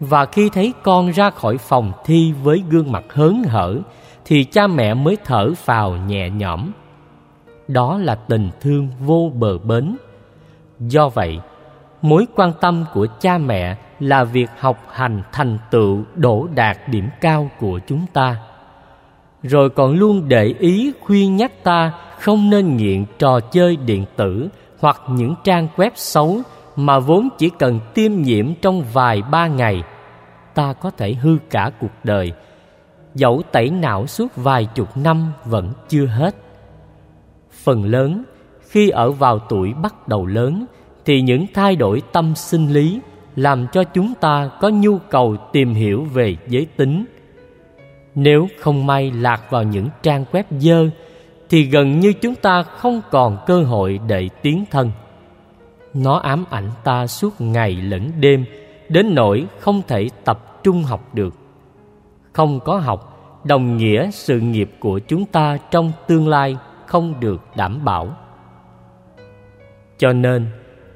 Và 0.00 0.26
khi 0.26 0.48
thấy 0.48 0.72
con 0.82 1.10
ra 1.10 1.30
khỏi 1.30 1.58
phòng 1.58 1.92
thi 2.04 2.32
với 2.42 2.62
gương 2.70 2.92
mặt 2.92 3.04
hớn 3.08 3.42
hở, 3.42 3.78
thì 4.24 4.44
cha 4.44 4.66
mẹ 4.66 4.94
mới 4.94 5.16
thở 5.24 5.54
phào 5.54 5.96
nhẹ 5.96 6.30
nhõm. 6.30 6.70
Đó 7.68 7.98
là 7.98 8.14
tình 8.14 8.50
thương 8.60 8.88
vô 9.00 9.32
bờ 9.34 9.58
bến 9.58 9.96
do 10.80 11.08
vậy, 11.08 11.40
mối 12.02 12.26
quan 12.34 12.52
tâm 12.60 12.84
của 12.94 13.06
cha 13.20 13.38
mẹ 13.38 13.76
là 14.00 14.24
việc 14.24 14.50
học 14.58 14.78
hành 14.92 15.22
thành 15.32 15.58
tựu 15.70 16.04
đổ 16.14 16.48
đạt 16.54 16.78
điểm 16.88 17.08
cao 17.20 17.50
của 17.60 17.80
chúng 17.86 18.06
ta. 18.12 18.36
Rồi 19.42 19.70
còn 19.70 19.94
luôn 19.94 20.28
để 20.28 20.54
ý, 20.58 20.92
khuyên 21.00 21.36
nhắc 21.36 21.52
ta 21.62 21.92
không 22.20 22.50
nên 22.50 22.76
nghiện 22.76 23.04
trò 23.18 23.40
chơi 23.40 23.76
điện 23.76 24.04
tử 24.16 24.48
hoặc 24.80 25.02
những 25.08 25.34
trang 25.44 25.68
web 25.76 25.90
xấu 25.94 26.40
mà 26.76 26.98
vốn 26.98 27.28
chỉ 27.38 27.50
cần 27.58 27.80
tiêm 27.94 28.12
nhiễm 28.12 28.54
trong 28.62 28.84
vài 28.92 29.22
ba 29.30 29.46
ngày, 29.46 29.82
ta 30.54 30.72
có 30.72 30.90
thể 30.90 31.14
hư 31.14 31.36
cả 31.50 31.70
cuộc 31.80 32.04
đời. 32.04 32.32
Dẫu 33.14 33.42
tẩy 33.52 33.70
não 33.70 34.06
suốt 34.06 34.36
vài 34.36 34.68
chục 34.74 34.96
năm 34.96 35.32
vẫn 35.44 35.72
chưa 35.88 36.06
hết. 36.06 36.34
Phần 37.50 37.84
lớn 37.84 38.24
khi 38.68 38.88
ở 38.88 39.10
vào 39.10 39.38
tuổi 39.38 39.72
bắt 39.82 40.08
đầu 40.08 40.26
lớn, 40.26 40.66
thì 41.04 41.20
những 41.20 41.46
thay 41.54 41.76
đổi 41.76 42.02
tâm 42.12 42.34
sinh 42.34 42.72
lý 42.72 43.00
làm 43.36 43.66
cho 43.72 43.84
chúng 43.84 44.14
ta 44.20 44.50
có 44.60 44.68
nhu 44.68 44.98
cầu 44.98 45.36
tìm 45.52 45.74
hiểu 45.74 46.04
về 46.04 46.36
giới 46.48 46.66
tính. 46.76 47.04
Nếu 48.14 48.48
không 48.60 48.86
may 48.86 49.10
lạc 49.10 49.50
vào 49.50 49.62
những 49.62 49.88
trang 50.02 50.24
web 50.32 50.44
dơ, 50.50 50.88
thì 51.48 51.62
gần 51.62 52.00
như 52.00 52.12
chúng 52.12 52.34
ta 52.34 52.62
không 52.62 53.00
còn 53.10 53.38
cơ 53.46 53.62
hội 53.62 54.00
để 54.06 54.28
tiến 54.42 54.64
thân. 54.70 54.90
Nó 55.94 56.18
ám 56.18 56.44
ảnh 56.50 56.70
ta 56.84 57.06
suốt 57.06 57.40
ngày 57.40 57.72
lẫn 57.72 58.10
đêm, 58.20 58.44
đến 58.88 59.14
nỗi 59.14 59.46
không 59.60 59.82
thể 59.88 60.08
tập 60.24 60.62
trung 60.62 60.82
học 60.82 61.14
được. 61.14 61.34
Không 62.32 62.60
có 62.60 62.76
học, 62.76 63.12
đồng 63.44 63.76
nghĩa 63.76 64.10
sự 64.10 64.40
nghiệp 64.40 64.70
của 64.80 64.98
chúng 64.98 65.24
ta 65.24 65.58
trong 65.70 65.92
tương 66.06 66.28
lai 66.28 66.56
không 66.86 67.20
được 67.20 67.40
đảm 67.56 67.84
bảo 67.84 68.16
cho 69.98 70.12
nên, 70.12 70.46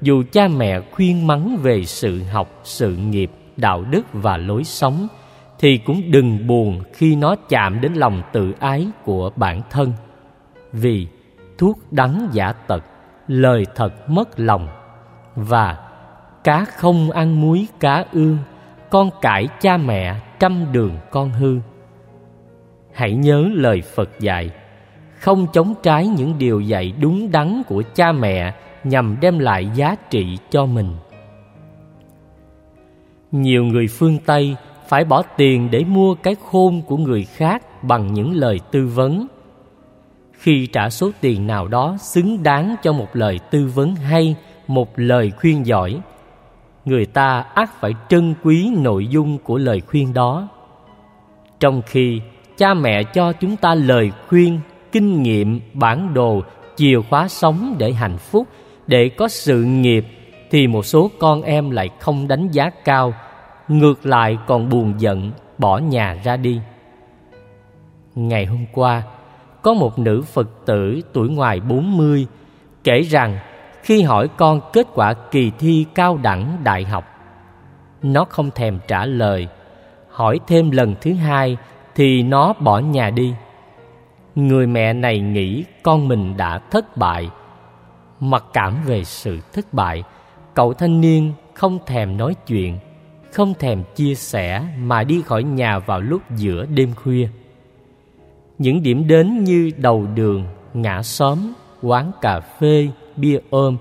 dù 0.03 0.23
cha 0.33 0.49
mẹ 0.49 0.81
khuyên 0.81 1.27
mắng 1.27 1.57
về 1.63 1.85
sự 1.85 2.23
học, 2.23 2.61
sự 2.63 2.97
nghiệp, 2.97 3.31
đạo 3.57 3.85
đức 3.91 4.03
và 4.13 4.37
lối 4.37 4.65
sống, 4.65 5.09
thì 5.59 5.79
cũng 5.79 6.11
đừng 6.11 6.47
buồn 6.47 6.83
khi 6.93 7.17
nó 7.17 7.37
chạm 7.49 7.81
đến 7.81 7.95
lòng 7.95 8.23
tự 8.33 8.53
ái 8.61 8.87
của 9.05 9.31
bản 9.37 9.61
thân. 9.71 9.93
Vì 10.73 11.07
thuốc 11.59 11.79
đắng 11.91 12.29
giả 12.33 12.53
tật, 12.53 12.85
lời 13.29 13.67
thật 13.75 14.11
mất 14.11 14.41
lòng 14.41 14.69
và 15.35 15.77
cá 16.45 16.65
không 16.65 17.11
ăn 17.11 17.41
muối, 17.41 17.67
cá 17.81 18.05
ương, 18.13 18.39
con 18.91 19.11
cãi 19.21 19.49
cha 19.61 19.77
mẹ 19.77 20.21
trăm 20.39 20.73
đường 20.73 20.97
con 21.11 21.31
hư. 21.31 21.59
Hãy 22.93 23.13
nhớ 23.13 23.45
lời 23.53 23.83
phật 23.95 24.21
dạy, 24.21 24.51
không 25.19 25.47
chống 25.53 25.75
trái 25.83 26.07
những 26.07 26.39
điều 26.39 26.61
dạy 26.61 26.93
đúng 27.01 27.31
đắn 27.31 27.63
của 27.67 27.83
cha 27.95 28.13
mẹ 28.13 28.55
nhằm 28.85 29.17
đem 29.21 29.39
lại 29.39 29.71
giá 29.75 29.97
trị 30.11 30.39
cho 30.51 30.67
mình. 30.67 30.97
Nhiều 33.33 33.65
người 33.65 33.87
phương 33.87 34.19
tây 34.27 34.57
phải 34.89 35.05
bỏ 35.05 35.23
tiền 35.37 35.71
để 35.71 35.85
mua 35.85 36.15
cái 36.15 36.37
khôn 36.51 36.83
của 36.83 36.97
người 36.97 37.25
khác 37.25 37.83
bằng 37.83 38.13
những 38.15 38.33
lời 38.33 38.61
tư 38.71 38.87
vấn. 38.87 39.27
Khi 40.33 40.67
trả 40.67 40.91
số 40.91 41.11
tiền 41.21 41.47
nào 41.47 41.69
đó 41.69 41.97
xứng 42.01 42.43
đáng 42.43 42.77
cho 42.83 42.93
một 42.93 43.09
lời 43.13 43.39
tư 43.51 43.71
vấn 43.75 43.95
hay 43.95 44.37
một 44.67 44.89
lời 44.97 45.33
khuyên 45.41 45.67
giỏi, 45.67 46.01
người 46.85 47.07
ta 47.07 47.45
ắt 47.55 47.81
phải 47.81 47.93
trân 48.09 48.35
quý 48.43 48.71
nội 48.79 49.07
dung 49.07 49.39
của 49.39 49.59
lời 49.59 49.81
khuyên 49.81 50.15
đó. 50.15 50.49
Trong 51.61 51.83
khi 51.87 52.21
cha 52.57 52.75
mẹ 52.75 53.03
cho 53.03 53.33
chúng 53.33 53.57
ta 53.57 53.75
lời 53.75 54.13
khuyên, 54.29 54.61
kinh 54.93 55.23
nghiệm, 55.23 55.61
bản 55.75 56.15
đồ, 56.15 56.43
chìa 56.77 57.01
khóa 57.11 57.29
sống 57.29 57.75
để 57.79 57.93
hạnh 57.93 58.19
phúc 58.19 58.47
để 58.91 59.09
có 59.09 59.29
sự 59.29 59.63
nghiệp 59.63 60.07
thì 60.51 60.67
một 60.67 60.87
số 60.87 61.11
con 61.19 61.43
em 61.43 61.71
lại 61.71 61.89
không 62.01 62.29
đánh 62.29 62.49
giá 62.49 62.71
cao, 62.71 63.15
ngược 63.69 64.07
lại 64.07 64.39
còn 64.47 64.69
buồn 64.69 64.95
giận, 64.99 65.33
bỏ 65.59 65.79
nhà 65.79 66.17
ra 66.25 66.37
đi. 66.37 66.61
Ngày 68.15 68.47
hôm 68.47 68.67
qua, 68.73 69.03
có 69.63 69.75
một 69.75 69.99
nữ 69.99 70.23
phật 70.23 70.49
tử 70.67 71.01
tuổi 71.13 71.29
ngoài 71.29 71.61
40 71.61 72.27
kể 72.85 73.01
rằng 73.01 73.39
khi 73.83 74.03
hỏi 74.03 74.29
con 74.37 74.61
kết 74.73 74.87
quả 74.95 75.13
kỳ 75.13 75.53
thi 75.59 75.87
cao 75.95 76.19
đẳng 76.23 76.59
đại 76.65 76.85
học, 76.85 77.05
nó 78.03 78.25
không 78.25 78.51
thèm 78.51 78.79
trả 78.89 79.07
lời. 79.07 79.49
Hỏi 80.11 80.41
thêm 80.47 80.71
lần 80.71 80.95
thứ 81.01 81.13
hai 81.15 81.57
thì 81.95 82.23
nó 82.23 82.53
bỏ 82.53 82.79
nhà 82.79 83.11
đi. 83.11 83.35
Người 84.35 84.67
mẹ 84.67 84.93
này 84.93 85.21
nghĩ 85.21 85.65
con 85.83 86.09
mình 86.09 86.37
đã 86.37 86.59
thất 86.59 86.97
bại 86.97 87.31
mặc 88.21 88.45
cảm 88.53 88.77
về 88.85 89.05
sự 89.05 89.39
thất 89.53 89.75
bại 89.75 90.03
cậu 90.55 90.75
thanh 90.75 91.01
niên 91.01 91.33
không 91.55 91.79
thèm 91.87 92.17
nói 92.17 92.35
chuyện 92.47 92.79
không 93.33 93.55
thèm 93.55 93.83
chia 93.95 94.15
sẻ 94.15 94.63
mà 94.79 95.05
đi 95.05 95.23
khỏi 95.23 95.43
nhà 95.43 95.79
vào 95.79 96.01
lúc 96.01 96.23
giữa 96.37 96.67
đêm 96.67 96.95
khuya. 96.95 97.29
Những 98.59 98.83
điểm 98.83 99.07
đến 99.09 99.45
như 99.45 99.71
đầu 99.77 100.07
đường, 100.15 100.45
ngã 100.75 101.03
xóm, 101.03 101.39
quán 101.83 102.13
cà 102.21 102.41
phê, 102.41 102.89
bia 103.17 103.39
ôm, 103.51 103.77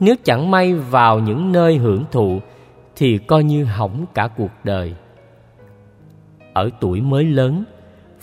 nếu 0.00 0.14
chẳng 0.24 0.50
may 0.50 0.74
vào 0.74 1.18
những 1.18 1.52
nơi 1.52 1.76
hưởng 1.76 2.04
thụ 2.12 2.40
thì 2.96 3.18
coi 3.18 3.44
như 3.44 3.64
hỏng 3.64 4.06
cả 4.14 4.28
cuộc 4.36 4.50
đời. 4.64 4.94
Ở 6.52 6.70
tuổi 6.80 7.00
mới 7.00 7.24
lớn, 7.24 7.64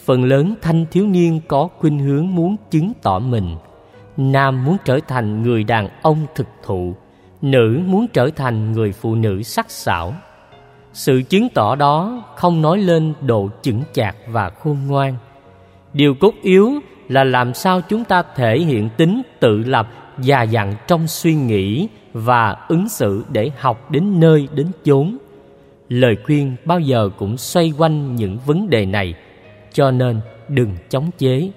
phần 0.05 0.23
lớn 0.23 0.55
thanh 0.61 0.85
thiếu 0.91 1.07
niên 1.07 1.39
có 1.47 1.67
khuynh 1.77 1.99
hướng 1.99 2.35
muốn 2.35 2.55
chứng 2.71 2.91
tỏ 3.01 3.19
mình. 3.19 3.55
Nam 4.17 4.65
muốn 4.65 4.77
trở 4.85 4.99
thành 5.07 5.43
người 5.43 5.63
đàn 5.63 5.89
ông 6.01 6.25
thực 6.35 6.47
thụ, 6.63 6.95
nữ 7.41 7.81
muốn 7.85 8.07
trở 8.13 8.29
thành 8.35 8.71
người 8.71 8.91
phụ 8.91 9.15
nữ 9.15 9.43
sắc 9.43 9.71
sảo. 9.71 10.13
Sự 10.93 11.21
chứng 11.29 11.49
tỏ 11.49 11.75
đó 11.75 12.23
không 12.35 12.61
nói 12.61 12.77
lên 12.77 13.13
độ 13.21 13.49
chững 13.61 13.83
chạc 13.93 14.15
và 14.27 14.49
khôn 14.49 14.77
ngoan. 14.87 15.15
Điều 15.93 16.15
cốt 16.15 16.33
yếu 16.41 16.71
là 17.09 17.23
làm 17.23 17.53
sao 17.53 17.81
chúng 17.81 18.03
ta 18.03 18.23
thể 18.35 18.59
hiện 18.59 18.89
tính 18.97 19.21
tự 19.39 19.57
lập 19.57 19.87
già 20.19 20.41
dặn 20.41 20.75
trong 20.87 21.07
suy 21.07 21.35
nghĩ 21.35 21.87
và 22.13 22.55
ứng 22.67 22.89
xử 22.89 23.25
để 23.29 23.51
học 23.57 23.91
đến 23.91 24.19
nơi 24.19 24.47
đến 24.53 24.67
chốn. 24.85 25.17
Lời 25.89 26.17
khuyên 26.25 26.55
bao 26.65 26.79
giờ 26.79 27.09
cũng 27.17 27.37
xoay 27.37 27.73
quanh 27.77 28.15
những 28.15 28.37
vấn 28.45 28.69
đề 28.69 28.85
này, 28.85 29.13
cho 29.73 29.91
nên 29.91 30.19
đừng 30.47 30.77
chống 30.89 31.09
chế. 31.17 31.51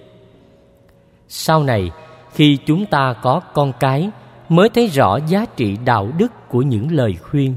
Sau 1.29 1.65
này, 1.65 1.91
khi 2.39 2.59
chúng 2.67 2.87
ta 2.87 3.15
có 3.23 3.41
con 3.41 3.73
cái 3.81 4.11
mới 4.49 4.69
thấy 4.69 4.87
rõ 4.87 5.19
giá 5.29 5.45
trị 5.57 5.77
đạo 5.85 6.09
đức 6.19 6.33
của 6.49 6.63
những 6.63 6.93
lời 6.93 7.15
khuyên. 7.15 7.55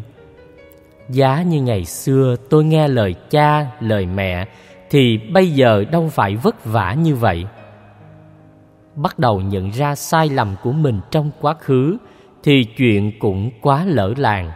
Giá 1.10 1.42
như 1.42 1.62
ngày 1.62 1.86
xưa 1.86 2.36
tôi 2.50 2.64
nghe 2.64 2.88
lời 2.88 3.16
cha, 3.30 3.66
lời 3.80 4.06
mẹ 4.06 4.46
Thì 4.90 5.18
bây 5.18 5.52
giờ 5.52 5.84
đâu 5.92 6.10
phải 6.12 6.36
vất 6.36 6.66
vả 6.66 6.94
như 6.94 7.16
vậy. 7.16 7.46
Bắt 8.96 9.20
đầu 9.20 9.42
nhận 9.42 9.70
ra 9.70 9.96
sai 9.96 10.30
lầm 10.30 10.56
của 10.64 10.72
mình 10.72 11.00
trong 11.12 11.32
quá 11.42 11.54
khứ 11.54 11.98
Thì 12.44 12.64
chuyện 12.64 13.12
cũng 13.20 13.52
quá 13.62 13.86
lỡ 13.86 14.14
làng. 14.18 14.52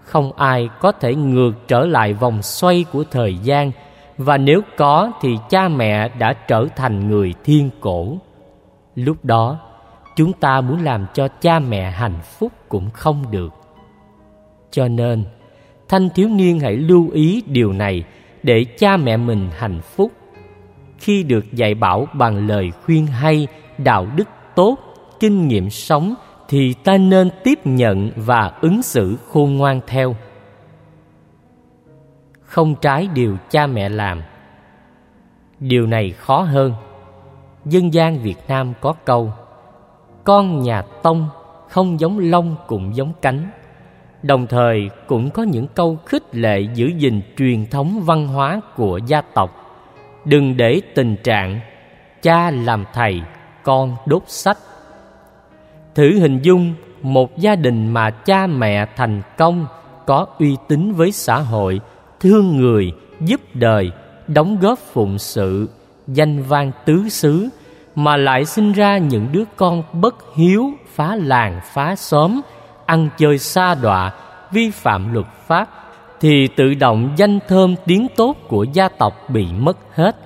Không 0.00 0.32
ai 0.32 0.68
có 0.80 0.92
thể 0.92 1.14
ngược 1.14 1.52
trở 1.68 1.86
lại 1.86 2.12
vòng 2.12 2.42
xoay 2.42 2.84
của 2.92 3.04
thời 3.10 3.34
gian 3.34 3.72
Và 4.18 4.36
nếu 4.36 4.60
có 4.76 5.12
thì 5.20 5.36
cha 5.50 5.68
mẹ 5.68 6.08
đã 6.18 6.32
trở 6.32 6.66
thành 6.76 7.08
người 7.08 7.34
thiên 7.44 7.70
cổ. 7.80 8.18
Lúc 8.94 9.24
đó, 9.24 9.60
chúng 10.16 10.32
ta 10.32 10.60
muốn 10.60 10.82
làm 10.82 11.06
cho 11.14 11.28
cha 11.28 11.58
mẹ 11.58 11.90
hạnh 11.90 12.18
phúc 12.22 12.52
cũng 12.68 12.90
không 12.90 13.30
được. 13.30 13.52
Cho 14.70 14.88
nên, 14.88 15.24
thanh 15.88 16.08
thiếu 16.10 16.28
niên 16.28 16.60
hãy 16.60 16.76
lưu 16.76 17.10
ý 17.10 17.42
điều 17.46 17.72
này 17.72 18.04
để 18.42 18.64
cha 18.78 18.96
mẹ 18.96 19.16
mình 19.16 19.48
hạnh 19.58 19.80
phúc. 19.80 20.12
Khi 20.98 21.22
được 21.22 21.52
dạy 21.52 21.74
bảo 21.74 22.06
bằng 22.12 22.46
lời 22.46 22.70
khuyên 22.84 23.06
hay, 23.06 23.46
đạo 23.78 24.06
đức 24.16 24.28
tốt, 24.54 24.76
kinh 25.20 25.48
nghiệm 25.48 25.70
sống 25.70 26.14
thì 26.48 26.74
ta 26.84 26.96
nên 26.98 27.30
tiếp 27.44 27.58
nhận 27.64 28.10
và 28.16 28.52
ứng 28.60 28.82
xử 28.82 29.16
khôn 29.28 29.56
ngoan 29.56 29.80
theo. 29.86 30.16
Không 32.40 32.74
trái 32.74 33.08
điều 33.14 33.36
cha 33.50 33.66
mẹ 33.66 33.88
làm. 33.88 34.22
Điều 35.60 35.86
này 35.86 36.10
khó 36.10 36.42
hơn 36.42 36.72
dân 37.64 37.94
gian 37.94 38.18
việt 38.18 38.38
nam 38.48 38.72
có 38.80 38.94
câu, 39.04 39.32
con 40.24 40.62
nhà 40.62 40.82
tông 40.82 41.28
không 41.68 42.00
giống 42.00 42.18
lông 42.18 42.56
cũng 42.66 42.96
giống 42.96 43.12
cánh. 43.22 43.50
Đồng 44.22 44.46
thời 44.46 44.90
cũng 45.06 45.30
có 45.30 45.42
những 45.42 45.66
câu 45.74 45.98
khích 46.06 46.34
lệ 46.34 46.60
giữ 46.74 46.86
gìn 46.86 47.20
truyền 47.36 47.66
thống 47.66 48.02
văn 48.04 48.28
hóa 48.28 48.60
của 48.76 48.98
gia 49.06 49.20
tộc. 49.20 49.50
Đừng 50.24 50.56
để 50.56 50.80
tình 50.94 51.16
trạng 51.24 51.60
cha 52.22 52.50
làm 52.50 52.84
thầy, 52.92 53.20
con 53.62 53.96
đốt 54.06 54.22
sách. 54.26 54.58
Thử 55.94 56.18
hình 56.18 56.38
dung 56.42 56.74
một 57.02 57.38
gia 57.38 57.56
đình 57.56 57.88
mà 57.88 58.10
cha 58.10 58.46
mẹ 58.46 58.86
thành 58.96 59.22
công, 59.38 59.66
có 60.06 60.26
uy 60.38 60.56
tín 60.68 60.92
với 60.92 61.12
xã 61.12 61.38
hội, 61.38 61.80
thương 62.20 62.56
người, 62.56 62.92
giúp 63.20 63.40
đời, 63.54 63.90
đóng 64.26 64.58
góp 64.60 64.78
phụng 64.78 65.18
sự 65.18 65.68
danh 66.06 66.42
vang 66.42 66.72
tứ 66.84 67.08
xứ, 67.08 67.48
mà 67.94 68.16
lại 68.16 68.44
sinh 68.44 68.72
ra 68.72 68.98
những 68.98 69.32
đứa 69.32 69.44
con 69.56 69.82
bất 69.92 70.14
hiếu, 70.36 70.70
phá 70.94 71.16
làng, 71.16 71.60
phá 71.64 71.96
xóm, 71.96 72.40
ăn 72.86 73.08
chơi 73.16 73.38
xa 73.38 73.74
đọa, 73.74 74.12
vi 74.52 74.70
phạm 74.70 75.12
luật 75.12 75.26
pháp, 75.46 75.68
thì 76.20 76.48
tự 76.48 76.74
động 76.74 77.10
danh 77.16 77.38
thơm 77.48 77.74
tiếng 77.86 78.06
tốt 78.16 78.36
của 78.48 78.66
gia 78.72 78.88
tộc 78.88 79.14
bị 79.28 79.46
mất 79.58 79.76
hết, 79.94 80.16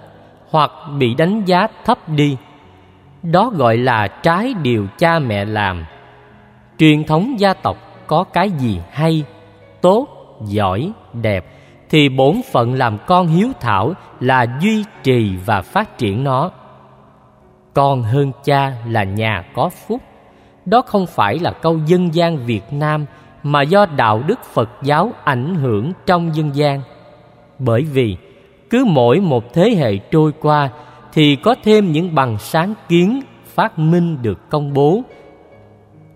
hoặc 0.50 0.70
bị 0.98 1.14
đánh 1.14 1.44
giá 1.44 1.66
thấp 1.84 2.08
đi. 2.08 2.36
Đó 3.22 3.50
gọi 3.56 3.76
là 3.76 4.08
trái 4.08 4.54
điều 4.62 4.86
cha 4.98 5.18
mẹ 5.18 5.44
làm. 5.44 5.84
Truyền 6.78 7.04
thống 7.04 7.40
gia 7.40 7.54
tộc 7.54 7.76
có 8.06 8.24
cái 8.24 8.50
gì 8.50 8.80
hay, 8.90 9.24
tốt, 9.80 10.06
giỏi, 10.46 10.92
đẹp 11.12 11.55
thì 11.90 12.08
bổn 12.08 12.40
phận 12.52 12.74
làm 12.74 12.98
con 13.06 13.26
hiếu 13.26 13.48
thảo 13.60 13.92
là 14.20 14.46
duy 14.60 14.84
trì 15.02 15.36
và 15.46 15.62
phát 15.62 15.98
triển 15.98 16.24
nó. 16.24 16.50
Con 17.74 18.02
hơn 18.02 18.32
cha 18.44 18.72
là 18.88 19.04
nhà 19.04 19.44
có 19.54 19.68
phúc. 19.68 20.02
Đó 20.64 20.82
không 20.86 21.06
phải 21.06 21.38
là 21.38 21.50
câu 21.50 21.78
dân 21.86 22.14
gian 22.14 22.46
việt 22.46 22.64
nam 22.70 23.06
mà 23.42 23.62
do 23.62 23.86
đạo 23.86 24.22
đức 24.26 24.44
phật 24.44 24.70
giáo 24.82 25.12
ảnh 25.24 25.54
hưởng 25.54 25.92
trong 26.06 26.36
dân 26.36 26.54
gian. 26.54 26.80
Bởi 27.58 27.82
vì 27.82 28.16
cứ 28.70 28.84
mỗi 28.84 29.20
một 29.20 29.54
thế 29.54 29.70
hệ 29.70 29.98
trôi 29.98 30.32
qua 30.40 30.68
thì 31.12 31.36
có 31.36 31.54
thêm 31.62 31.92
những 31.92 32.14
bằng 32.14 32.38
sáng 32.38 32.74
kiến 32.88 33.20
phát 33.44 33.78
minh 33.78 34.22
được 34.22 34.50
công 34.50 34.72
bố. 34.72 35.02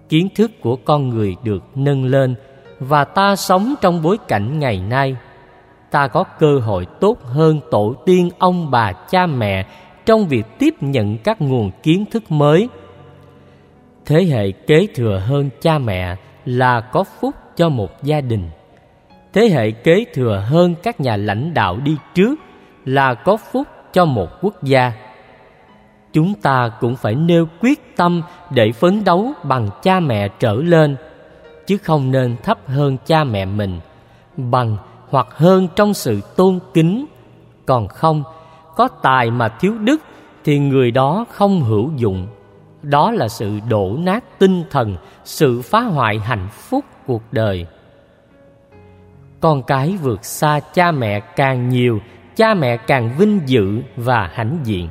Kiến 0.09 0.29
thức 0.35 0.51
của 0.61 0.77
con 0.77 1.09
người 1.09 1.37
được 1.45 1.63
nâng 1.75 2.05
lên 2.05 2.35
và 2.79 3.05
ta 3.05 3.37
sống 3.37 3.75
trong 3.81 4.03
bối 4.03 4.19
cảnh 4.29 4.59
ngày 4.59 4.81
nay 4.81 5.17
ta 5.91 6.09
có 6.09 6.25
cơ 6.25 6.59
hội 6.59 6.87
tốt 7.01 7.23
hơn 7.25 7.61
tổ 7.71 7.95
tiên 8.07 8.31
ông 8.39 8.71
bà 8.71 8.93
cha 8.93 9.27
mẹ 9.27 9.67
trong 10.07 10.29
việc 10.29 10.47
tiếp 10.59 10.75
nhận 10.81 11.19
các 11.19 11.41
nguồn 11.41 11.71
kiến 11.83 12.05
thức 12.11 12.31
mới. 12.31 12.69
Thế 14.07 14.25
hệ 14.25 14.51
kế 14.51 14.87
thừa 14.95 15.19
hơn 15.19 15.51
cha 15.61 15.79
mẹ 15.79 16.17
là 16.45 16.81
có 16.81 17.05
phúc 17.05 17.35
cho 17.57 17.69
một 17.69 18.03
gia 18.03 18.21
đình. 18.21 18.51
Thế 19.33 19.49
hệ 19.49 19.71
kế 19.71 20.05
thừa 20.15 20.45
hơn 20.49 20.75
các 20.83 21.01
nhà 21.01 21.17
lãnh 21.17 21.55
đạo 21.55 21.77
đi 21.85 21.97
trước 22.15 22.35
là 22.85 23.15
có 23.15 23.37
phúc 23.37 23.67
cho 23.93 24.05
một 24.05 24.29
quốc 24.43 24.63
gia. 24.63 24.93
Chúng 26.13 26.35
ta 26.35 26.71
cũng 26.81 26.97
phải 26.97 27.15
nêu 27.15 27.47
quyết 27.61 27.97
tâm 27.97 28.23
để 28.51 28.73
phấn 28.73 29.05
đấu 29.05 29.33
bằng 29.43 29.69
cha 29.83 30.01
mẹ 30.01 30.29
trở 30.29 30.55
lên, 30.55 30.97
chứ 31.67 31.79
không 31.79 32.11
nên 32.11 32.37
thấp 32.43 32.59
hơn 32.67 32.97
cha 33.07 33.25
mẹ 33.25 33.45
mình 33.45 33.81
bằng 34.37 34.77
hoặc 35.11 35.27
hơn 35.31 35.69
trong 35.77 35.95
sự 35.95 36.21
tôn 36.37 36.59
kính. 36.75 37.07
Còn 37.67 37.89
không, 37.89 38.23
có 38.77 38.89
tài 39.03 39.31
mà 39.31 39.49
thiếu 39.49 39.75
đức 39.79 40.01
thì 40.45 40.59
người 40.59 40.91
đó 40.91 41.25
không 41.31 41.63
hữu 41.63 41.91
dụng. 41.97 42.27
Đó 42.83 43.11
là 43.11 43.29
sự 43.29 43.59
đổ 43.69 43.97
nát 43.99 44.25
tinh 44.39 44.65
thần, 44.71 44.97
sự 45.25 45.63
phá 45.63 45.81
hoại 45.81 46.19
hạnh 46.19 46.49
phúc 46.51 46.85
cuộc 47.07 47.23
đời. 47.33 47.67
Con 49.41 49.63
cái 49.63 49.99
vượt 50.03 50.25
xa 50.25 50.61
cha 50.75 50.93
mẹ 50.93 51.21
càng 51.21 51.69
nhiều, 51.69 52.01
cha 52.37 52.55
mẹ 52.55 52.77
càng 52.77 53.15
vinh 53.19 53.41
dự 53.47 53.83
và 53.97 54.31
hãnh 54.35 54.59
diện. 54.65 54.89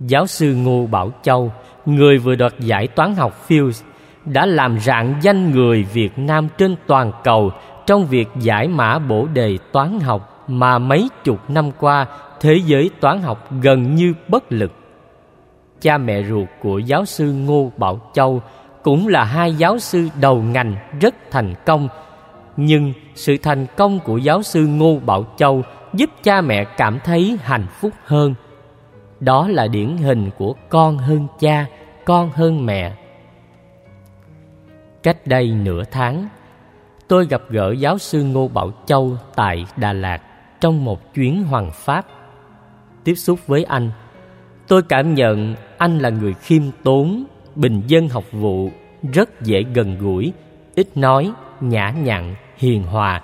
Giáo 0.00 0.26
sư 0.26 0.54
ngô 0.54 0.86
bảo 0.86 1.10
châu, 1.22 1.52
người 1.86 2.18
vừa 2.18 2.34
đoạt 2.34 2.52
giải 2.58 2.86
toán 2.86 3.14
học 3.14 3.48
fields, 3.48 3.82
đã 4.24 4.46
làm 4.46 4.80
rạng 4.80 5.14
danh 5.22 5.50
người 5.50 5.82
việt 5.82 6.18
nam 6.18 6.48
trên 6.58 6.76
toàn 6.86 7.12
cầu 7.24 7.50
trong 7.90 8.06
việc 8.06 8.28
giải 8.40 8.68
mã 8.68 8.98
bổ 8.98 9.26
đề 9.26 9.58
toán 9.72 10.00
học 10.00 10.44
mà 10.48 10.78
mấy 10.78 11.08
chục 11.24 11.50
năm 11.50 11.70
qua, 11.80 12.06
thế 12.40 12.60
giới 12.66 12.90
toán 13.00 13.22
học 13.22 13.52
gần 13.62 13.94
như 13.94 14.14
bất 14.28 14.52
lực. 14.52 14.72
Cha 15.80 15.98
mẹ 15.98 16.22
ruột 16.22 16.48
của 16.62 16.78
giáo 16.78 17.04
sư 17.04 17.32
ngô 17.32 17.72
bảo 17.76 18.00
châu 18.12 18.42
cũng 18.82 19.08
là 19.08 19.24
hai 19.24 19.54
giáo 19.54 19.78
sư 19.78 20.08
đầu 20.20 20.42
ngành 20.42 20.76
rất 21.00 21.14
thành 21.30 21.54
công. 21.66 21.88
Nhưng 22.56 22.92
sự 23.14 23.36
thành 23.42 23.66
công 23.76 24.00
của 24.00 24.18
giáo 24.18 24.42
sư 24.42 24.66
ngô 24.66 24.98
bảo 25.06 25.26
châu 25.36 25.62
giúp 25.92 26.10
cha 26.22 26.40
mẹ 26.40 26.64
cảm 26.64 26.98
thấy 27.04 27.38
hạnh 27.42 27.66
phúc 27.80 27.92
hơn. 28.04 28.34
Đó 29.20 29.48
là 29.48 29.66
điển 29.66 29.96
hình 29.96 30.30
của 30.38 30.54
con 30.68 30.98
hơn 30.98 31.26
cha, 31.40 31.66
con 32.04 32.30
hơn 32.30 32.66
mẹ. 32.66 32.92
Cách 35.02 35.26
đây 35.26 35.50
nửa 35.50 35.84
tháng 35.90 36.28
tôi 37.10 37.26
gặp 37.26 37.42
gỡ 37.48 37.72
giáo 37.72 37.98
sư 37.98 38.22
ngô 38.24 38.48
bảo 38.48 38.72
châu 38.86 39.16
tại 39.34 39.66
đà 39.76 39.92
lạt 39.92 40.22
trong 40.60 40.84
một 40.84 41.14
chuyến 41.14 41.42
hoàng 41.42 41.70
pháp 41.74 42.06
tiếp 43.04 43.14
xúc 43.14 43.46
với 43.46 43.64
anh 43.64 43.90
tôi 44.68 44.82
cảm 44.82 45.14
nhận 45.14 45.54
anh 45.78 45.98
là 45.98 46.08
người 46.08 46.34
khiêm 46.34 46.62
tốn 46.82 47.24
bình 47.54 47.82
dân 47.86 48.08
học 48.08 48.24
vụ 48.32 48.70
rất 49.12 49.40
dễ 49.42 49.62
gần 49.62 49.98
gũi 49.98 50.32
ít 50.74 50.96
nói 50.96 51.32
nhã 51.60 51.90
nhặn 51.90 52.34
hiền 52.56 52.82
hòa 52.82 53.22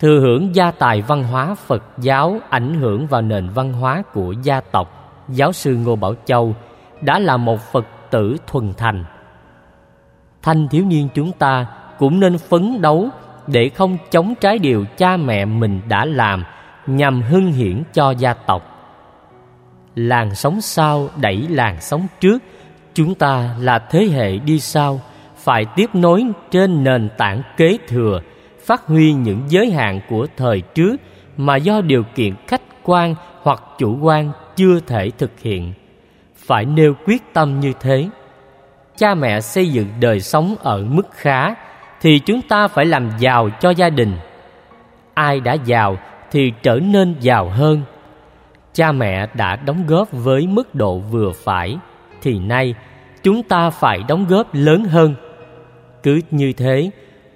thừa 0.00 0.20
hưởng 0.20 0.54
gia 0.54 0.70
tài 0.70 1.02
văn 1.02 1.24
hóa 1.24 1.54
Phật 1.54 1.82
giáo 1.98 2.40
ảnh 2.50 2.74
hưởng 2.74 3.06
vào 3.06 3.22
nền 3.22 3.48
văn 3.48 3.72
hóa 3.72 4.02
của 4.12 4.34
gia 4.42 4.60
tộc, 4.60 5.14
giáo 5.28 5.52
sư 5.52 5.76
Ngô 5.76 5.96
Bảo 5.96 6.14
Châu 6.24 6.54
đã 7.00 7.18
là 7.18 7.36
một 7.36 7.60
Phật 7.72 7.86
tử 8.10 8.36
thuần 8.46 8.72
thành. 8.76 9.04
Thanh 10.42 10.68
thiếu 10.68 10.84
niên 10.84 11.08
chúng 11.14 11.32
ta 11.32 11.66
cũng 11.98 12.20
nên 12.20 12.38
phấn 12.38 12.82
đấu 12.82 13.08
để 13.46 13.68
không 13.68 13.98
chống 14.10 14.34
trái 14.40 14.58
điều 14.58 14.84
cha 14.96 15.16
mẹ 15.16 15.44
mình 15.44 15.80
đã 15.88 16.04
làm 16.04 16.44
nhằm 16.86 17.22
hưng 17.22 17.52
hiển 17.52 17.82
cho 17.92 18.10
gia 18.10 18.34
tộc. 18.34 18.72
Làng 19.94 20.34
sống 20.34 20.60
sau 20.60 21.08
đẩy 21.20 21.46
làng 21.50 21.80
sống 21.80 22.06
trước, 22.20 22.42
chúng 22.94 23.14
ta 23.14 23.54
là 23.60 23.78
thế 23.78 24.04
hệ 24.04 24.38
đi 24.38 24.60
sau 24.60 25.00
phải 25.36 25.64
tiếp 25.76 25.90
nối 25.94 26.24
trên 26.50 26.84
nền 26.84 27.08
tảng 27.18 27.42
kế 27.56 27.78
thừa 27.88 28.20
phát 28.66 28.86
huy 28.86 29.12
những 29.12 29.42
giới 29.48 29.70
hạn 29.70 30.00
của 30.08 30.26
thời 30.36 30.60
trước 30.60 30.96
mà 31.36 31.56
do 31.56 31.80
điều 31.80 32.02
kiện 32.14 32.34
khách 32.46 32.62
quan 32.82 33.14
hoặc 33.42 33.62
chủ 33.78 33.98
quan 34.02 34.30
chưa 34.56 34.80
thể 34.80 35.10
thực 35.18 35.40
hiện 35.40 35.72
phải 36.36 36.64
nêu 36.64 36.94
quyết 37.06 37.22
tâm 37.32 37.60
như 37.60 37.72
thế 37.80 38.08
cha 38.96 39.14
mẹ 39.14 39.40
xây 39.40 39.68
dựng 39.68 39.88
đời 40.00 40.20
sống 40.20 40.56
ở 40.62 40.84
mức 40.84 41.06
khá 41.12 41.54
thì 42.00 42.18
chúng 42.18 42.42
ta 42.42 42.68
phải 42.68 42.84
làm 42.84 43.10
giàu 43.18 43.50
cho 43.60 43.70
gia 43.70 43.90
đình. 43.90 44.16
Ai 45.14 45.40
đã 45.40 45.52
giàu 45.52 45.98
thì 46.30 46.52
trở 46.62 46.78
nên 46.82 47.14
giàu 47.20 47.48
hơn. 47.48 47.82
Cha 48.72 48.92
mẹ 48.92 49.26
đã 49.34 49.56
đóng 49.56 49.86
góp 49.86 50.12
với 50.12 50.46
mức 50.46 50.74
độ 50.74 50.98
vừa 50.98 51.32
phải 51.44 51.78
thì 52.22 52.38
nay 52.38 52.74
chúng 53.22 53.42
ta 53.42 53.70
phải 53.70 54.00
đóng 54.08 54.26
góp 54.28 54.54
lớn 54.54 54.84
hơn. 54.84 55.14
Cứ 56.02 56.20
như 56.30 56.52
thế, 56.52 56.90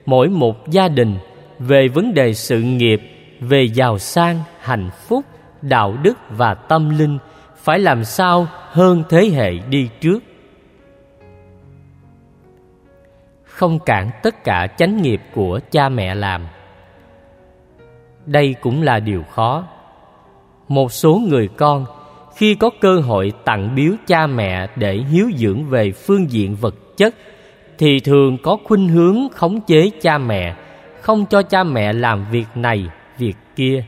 mỗi 0.07 0.29
một 0.29 0.69
gia 0.71 0.89
đình 0.89 1.19
về 1.59 1.89
vấn 1.89 2.15
đề 2.15 2.35
sự 2.35 2.61
nghiệp, 2.61 3.01
về 3.41 3.63
giàu 3.63 3.99
sang, 3.99 4.37
hạnh 4.61 4.91
phúc, 5.09 5.25
đạo 5.63 5.97
đức 6.03 6.19
và 6.31 6.55
tâm 6.55 6.99
linh 6.99 7.19
phải 7.57 7.79
làm 7.79 8.05
sao 8.05 8.47
hơn 8.71 9.03
thế 9.09 9.31
hệ 9.35 9.53
đi 9.69 9.89
trước. 10.01 10.19
Không 13.61 13.79
cản 13.79 14.11
tất 14.23 14.45
cả 14.45 14.67
chánh 14.79 15.03
nghiệp 15.03 15.21
của 15.35 15.61
cha 15.71 15.89
mẹ 15.89 16.15
làm. 16.15 16.47
Đây 18.27 18.55
cũng 18.61 18.83
là 18.83 19.01
điều 19.01 19.23
khó. 19.23 19.65
Một 20.69 20.93
số 20.93 21.21
người 21.29 21.49
con 21.49 21.87
khi 22.37 22.55
có 22.55 22.71
cơ 22.81 23.01
hội 23.01 23.33
tặng 23.45 23.75
biếu 23.75 23.93
cha 24.07 24.27
mẹ 24.27 24.67
để 24.77 24.97
hiếu 25.11 25.31
dưỡng 25.37 25.67
về 25.67 25.93
phương 25.93 26.31
diện 26.31 26.57
vật 26.57 26.75
chất 26.97 27.15
thì 27.79 28.01
thường 28.01 28.39
có 28.43 28.57
khuynh 28.65 28.89
hướng 28.89 29.29
khống 29.29 29.61
chế 29.61 29.91
cha 30.01 30.19
mẹ, 30.19 30.55
không 31.01 31.27
cho 31.27 31.43
cha 31.43 31.65
mẹ 31.65 31.93
làm 31.93 32.27
việc 32.31 32.47
này, 32.55 32.85
việc 33.19 33.37
kia. 33.57 33.85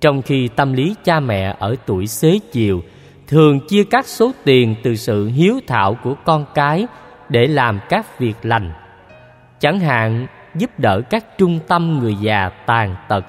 Trong 0.00 0.22
khi 0.22 0.48
tâm 0.48 0.72
lý 0.72 0.94
cha 1.04 1.20
mẹ 1.20 1.56
ở 1.58 1.74
tuổi 1.86 2.06
xế 2.06 2.38
chiều, 2.52 2.82
thường 3.26 3.60
chia 3.68 3.84
cắt 3.84 4.06
số 4.06 4.32
tiền 4.44 4.74
từ 4.82 4.94
sự 4.94 5.26
hiếu 5.26 5.60
thảo 5.66 5.96
của 6.04 6.14
con 6.24 6.44
cái 6.54 6.86
để 7.28 7.46
làm 7.46 7.80
các 7.88 8.18
việc 8.18 8.36
lành. 8.42 8.72
Chẳng 9.60 9.80
hạn, 9.80 10.26
giúp 10.54 10.70
đỡ 10.78 11.00
các 11.10 11.38
trung 11.38 11.60
tâm 11.68 11.98
người 11.98 12.14
già 12.14 12.48
tàn 12.48 12.96
tật, 13.08 13.24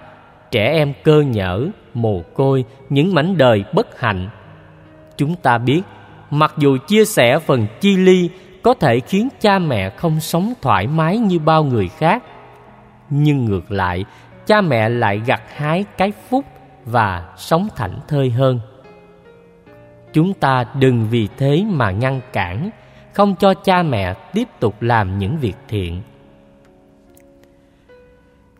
trẻ 0.51 0.71
em 0.73 0.93
cơ 1.03 1.21
nhở, 1.21 1.67
mồ 1.93 2.21
côi, 2.33 2.65
những 2.89 3.13
mảnh 3.13 3.37
đời 3.37 3.63
bất 3.73 3.99
hạnh. 3.99 4.29
Chúng 5.17 5.35
ta 5.35 5.57
biết, 5.57 5.81
mặc 6.29 6.53
dù 6.57 6.77
chia 6.87 7.05
sẻ 7.05 7.39
phần 7.39 7.67
chi 7.81 7.97
ly 7.97 8.29
có 8.63 8.73
thể 8.73 8.99
khiến 8.99 9.29
cha 9.39 9.59
mẹ 9.59 9.89
không 9.89 10.19
sống 10.19 10.53
thoải 10.61 10.87
mái 10.87 11.17
như 11.17 11.39
bao 11.39 11.63
người 11.63 11.87
khác, 11.87 12.23
nhưng 13.09 13.45
ngược 13.45 13.71
lại, 13.71 14.05
cha 14.45 14.61
mẹ 14.61 14.89
lại 14.89 15.21
gặt 15.25 15.41
hái 15.55 15.85
cái 15.97 16.11
phúc 16.29 16.45
và 16.85 17.33
sống 17.37 17.67
thảnh 17.75 17.99
thơi 18.07 18.29
hơn. 18.29 18.59
Chúng 20.13 20.33
ta 20.33 20.65
đừng 20.79 21.07
vì 21.09 21.27
thế 21.37 21.65
mà 21.69 21.91
ngăn 21.91 22.21
cản 22.33 22.69
không 23.19 23.35
cho 23.35 23.53
cha 23.53 23.83
mẹ 23.83 24.13
tiếp 24.33 24.47
tục 24.59 24.81
làm 24.81 25.17
những 25.17 25.37
việc 25.37 25.55
thiện. 25.67 26.01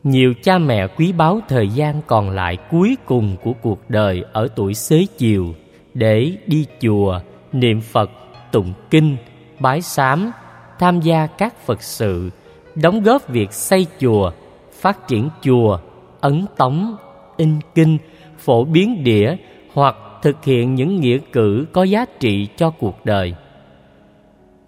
Nhiều 0.03 0.33
cha 0.43 0.57
mẹ 0.57 0.87
quý 0.87 1.11
báu 1.11 1.39
thời 1.47 1.69
gian 1.69 2.01
còn 2.07 2.29
lại 2.29 2.57
cuối 2.71 2.97
cùng 3.05 3.35
của 3.43 3.53
cuộc 3.61 3.89
đời 3.89 4.23
ở 4.33 4.47
tuổi 4.55 4.73
xế 4.73 5.05
chiều 5.17 5.53
để 5.93 6.37
đi 6.47 6.65
chùa, 6.79 7.19
niệm 7.51 7.81
phật, 7.81 8.11
tụng 8.51 8.73
kinh, 8.89 9.17
bái 9.59 9.81
sám, 9.81 10.31
tham 10.79 11.01
gia 11.01 11.27
các 11.27 11.55
phật 11.65 11.83
sự, 11.83 12.29
đóng 12.75 13.03
góp 13.03 13.27
việc 13.27 13.53
xây 13.53 13.85
chùa, 13.99 14.31
phát 14.73 15.07
triển 15.07 15.29
chùa, 15.41 15.79
ấn 16.19 16.45
tống, 16.57 16.95
in 17.37 17.59
kinh, 17.75 17.97
phổ 18.37 18.63
biến 18.63 19.03
đĩa 19.03 19.35
hoặc 19.73 19.95
thực 20.21 20.43
hiện 20.43 20.75
những 20.75 20.99
nghĩa 20.99 21.17
cử 21.31 21.65
có 21.73 21.83
giá 21.83 22.05
trị 22.19 22.47
cho 22.57 22.69
cuộc 22.69 23.05
đời 23.05 23.33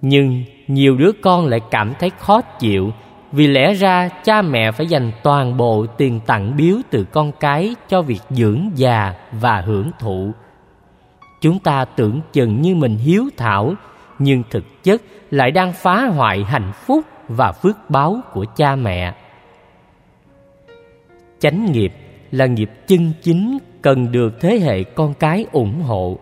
nhưng 0.01 0.43
nhiều 0.67 0.97
đứa 0.97 1.11
con 1.21 1.45
lại 1.45 1.59
cảm 1.71 1.93
thấy 1.99 2.11
khó 2.19 2.41
chịu, 2.41 2.91
vì 3.31 3.47
lẽ 3.47 3.73
ra 3.73 4.09
cha 4.23 4.41
mẹ 4.41 4.71
phải 4.71 4.87
dành 4.87 5.11
toàn 5.23 5.57
bộ 5.57 5.85
tiền 5.97 6.19
tặng 6.25 6.57
biếu 6.57 6.75
từ 6.89 7.03
con 7.03 7.31
cái 7.39 7.75
cho 7.89 8.01
việc 8.01 8.21
dưỡng 8.29 8.71
già 8.75 9.13
và 9.31 9.61
hưởng 9.61 9.91
thụ. 9.99 10.31
Chúng 11.41 11.59
ta 11.59 11.85
tưởng 11.85 12.21
chừng 12.33 12.61
như 12.61 12.75
mình 12.75 12.97
hiếu 12.97 13.29
thảo, 13.37 13.73
nhưng 14.19 14.43
thực 14.49 14.83
chất 14.83 15.01
lại 15.31 15.51
đang 15.51 15.73
phá 15.73 16.05
hoại 16.05 16.43
hạnh 16.43 16.71
phúc 16.85 17.05
và 17.27 17.51
phước 17.51 17.89
báo 17.89 18.21
của 18.33 18.45
cha 18.55 18.75
mẹ. 18.75 19.13
Chánh 21.39 21.71
nghiệp 21.71 21.93
là 22.31 22.45
nghiệp 22.45 22.69
chân 22.87 23.11
chính 23.21 23.57
cần 23.81 24.11
được 24.11 24.41
thế 24.41 24.59
hệ 24.59 24.83
con 24.83 25.13
cái 25.13 25.45
ủng 25.51 25.81
hộ 25.81 26.19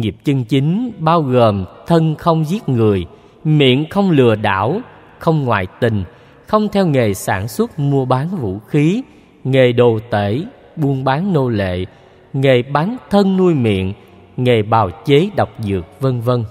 nghiệp 0.00 0.16
chân 0.24 0.44
chính 0.44 0.92
bao 0.98 1.22
gồm 1.22 1.64
thân 1.86 2.14
không 2.14 2.44
giết 2.44 2.68
người, 2.68 3.06
miệng 3.44 3.84
không 3.90 4.10
lừa 4.10 4.34
đảo, 4.34 4.80
không 5.18 5.44
ngoại 5.44 5.66
tình, 5.80 6.04
không 6.46 6.68
theo 6.72 6.86
nghề 6.86 7.14
sản 7.14 7.48
xuất 7.48 7.78
mua 7.78 8.04
bán 8.04 8.28
vũ 8.28 8.58
khí, 8.58 9.02
nghề 9.44 9.72
đồ 9.72 9.98
tể, 10.10 10.40
buôn 10.76 11.04
bán 11.04 11.32
nô 11.32 11.48
lệ, 11.48 11.84
nghề 12.32 12.62
bán 12.62 12.96
thân 13.10 13.36
nuôi 13.36 13.54
miệng, 13.54 13.92
nghề 14.36 14.62
bào 14.62 14.90
chế 15.04 15.30
độc 15.36 15.48
dược, 15.58 16.00
vân 16.00 16.20
vân. 16.20 16.44